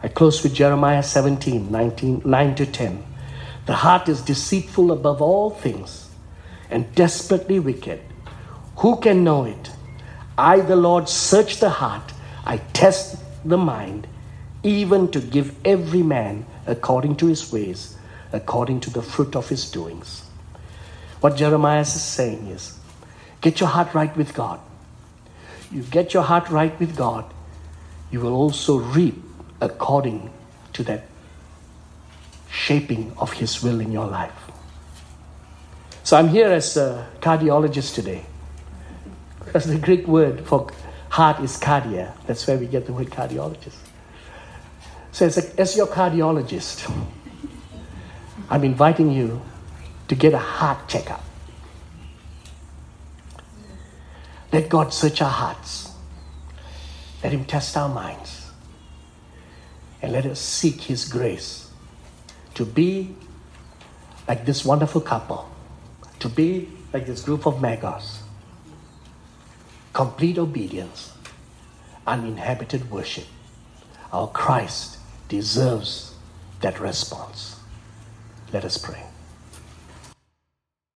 I 0.01 0.07
close 0.07 0.43
with 0.43 0.53
Jeremiah 0.53 1.03
17 1.03 1.71
19, 1.71 2.21
9 2.23 2.55
to 2.55 2.65
10. 2.65 3.03
The 3.65 3.75
heart 3.75 4.07
is 4.07 4.21
deceitful 4.21 4.91
above 4.91 5.21
all 5.21 5.49
things 5.49 6.09
and 6.69 6.93
desperately 6.95 7.59
wicked. 7.59 8.01
Who 8.77 8.97
can 8.97 9.23
know 9.23 9.45
it? 9.45 9.71
I, 10.37 10.61
the 10.61 10.75
Lord, 10.75 11.09
search 11.09 11.59
the 11.59 11.69
heart, 11.69 12.13
I 12.49 12.57
test 12.73 13.17
the 13.45 13.57
mind, 13.57 14.07
even 14.63 15.11
to 15.11 15.19
give 15.19 15.55
every 15.63 16.01
man 16.01 16.47
according 16.65 17.17
to 17.17 17.27
his 17.27 17.51
ways, 17.51 17.95
according 18.33 18.79
to 18.81 18.89
the 18.89 19.03
fruit 19.03 19.35
of 19.35 19.47
his 19.49 19.69
doings. 19.69 20.23
What 21.19 21.35
Jeremiah 21.35 21.81
is 21.81 22.01
saying 22.01 22.47
is 22.47 22.75
get 23.41 23.59
your 23.59 23.69
heart 23.69 23.93
right 23.93 24.17
with 24.17 24.33
God. 24.33 24.59
You 25.71 25.83
get 25.83 26.15
your 26.15 26.23
heart 26.23 26.49
right 26.49 26.77
with 26.79 26.97
God, 26.97 27.31
you 28.09 28.19
will 28.19 28.33
also 28.33 28.79
reap 28.79 29.21
according 29.61 30.31
to 30.73 30.83
that 30.85 31.05
shaping 32.49 33.13
of 33.19 33.33
His 33.33 33.61
will 33.61 33.79
in 33.79 33.91
your 33.91 34.07
life. 34.07 34.33
So 36.03 36.17
I'm 36.17 36.29
here 36.29 36.47
as 36.47 36.75
a 36.77 37.07
cardiologist 37.21 37.93
today. 37.93 38.25
Because 39.45 39.65
the 39.65 39.77
Greek 39.77 40.07
word 40.07 40.47
for 40.47 40.71
heart 41.09 41.41
is 41.43 41.57
cardia. 41.57 42.13
That's 42.25 42.45
where 42.47 42.57
we 42.57 42.67
get 42.67 42.85
the 42.85 42.93
word 42.93 43.07
cardiologist. 43.07 43.77
So, 45.11 45.25
as, 45.25 45.37
a, 45.37 45.59
as 45.59 45.75
your 45.75 45.87
cardiologist, 45.87 46.89
I'm 48.49 48.63
inviting 48.63 49.11
you 49.11 49.41
to 50.07 50.15
get 50.15 50.33
a 50.33 50.39
heart 50.39 50.87
checkup. 50.87 51.23
Let 54.51 54.69
God 54.69 54.93
search 54.93 55.21
our 55.21 55.29
hearts. 55.29 55.91
Let 57.23 57.33
Him 57.33 57.45
test 57.45 57.75
our 57.77 57.89
minds. 57.89 58.51
And 60.01 60.11
let 60.13 60.25
us 60.25 60.39
seek 60.39 60.81
His 60.81 61.07
grace 61.07 61.69
to 62.55 62.65
be 62.65 63.15
like 64.27 64.45
this 64.45 64.63
wonderful 64.63 65.01
couple, 65.01 65.49
to 66.19 66.29
be 66.29 66.69
like 66.93 67.05
this 67.05 67.23
group 67.23 67.45
of 67.45 67.55
magos. 67.55 68.18
Complete 69.93 70.37
obedience, 70.37 71.13
uninhabited 72.05 72.89
worship. 72.91 73.25
Our 74.11 74.27
Christ 74.27 74.97
deserves 75.27 76.15
that 76.61 76.79
response. 76.79 77.59
Let 78.51 78.65
us 78.65 78.77
pray. 78.77 79.08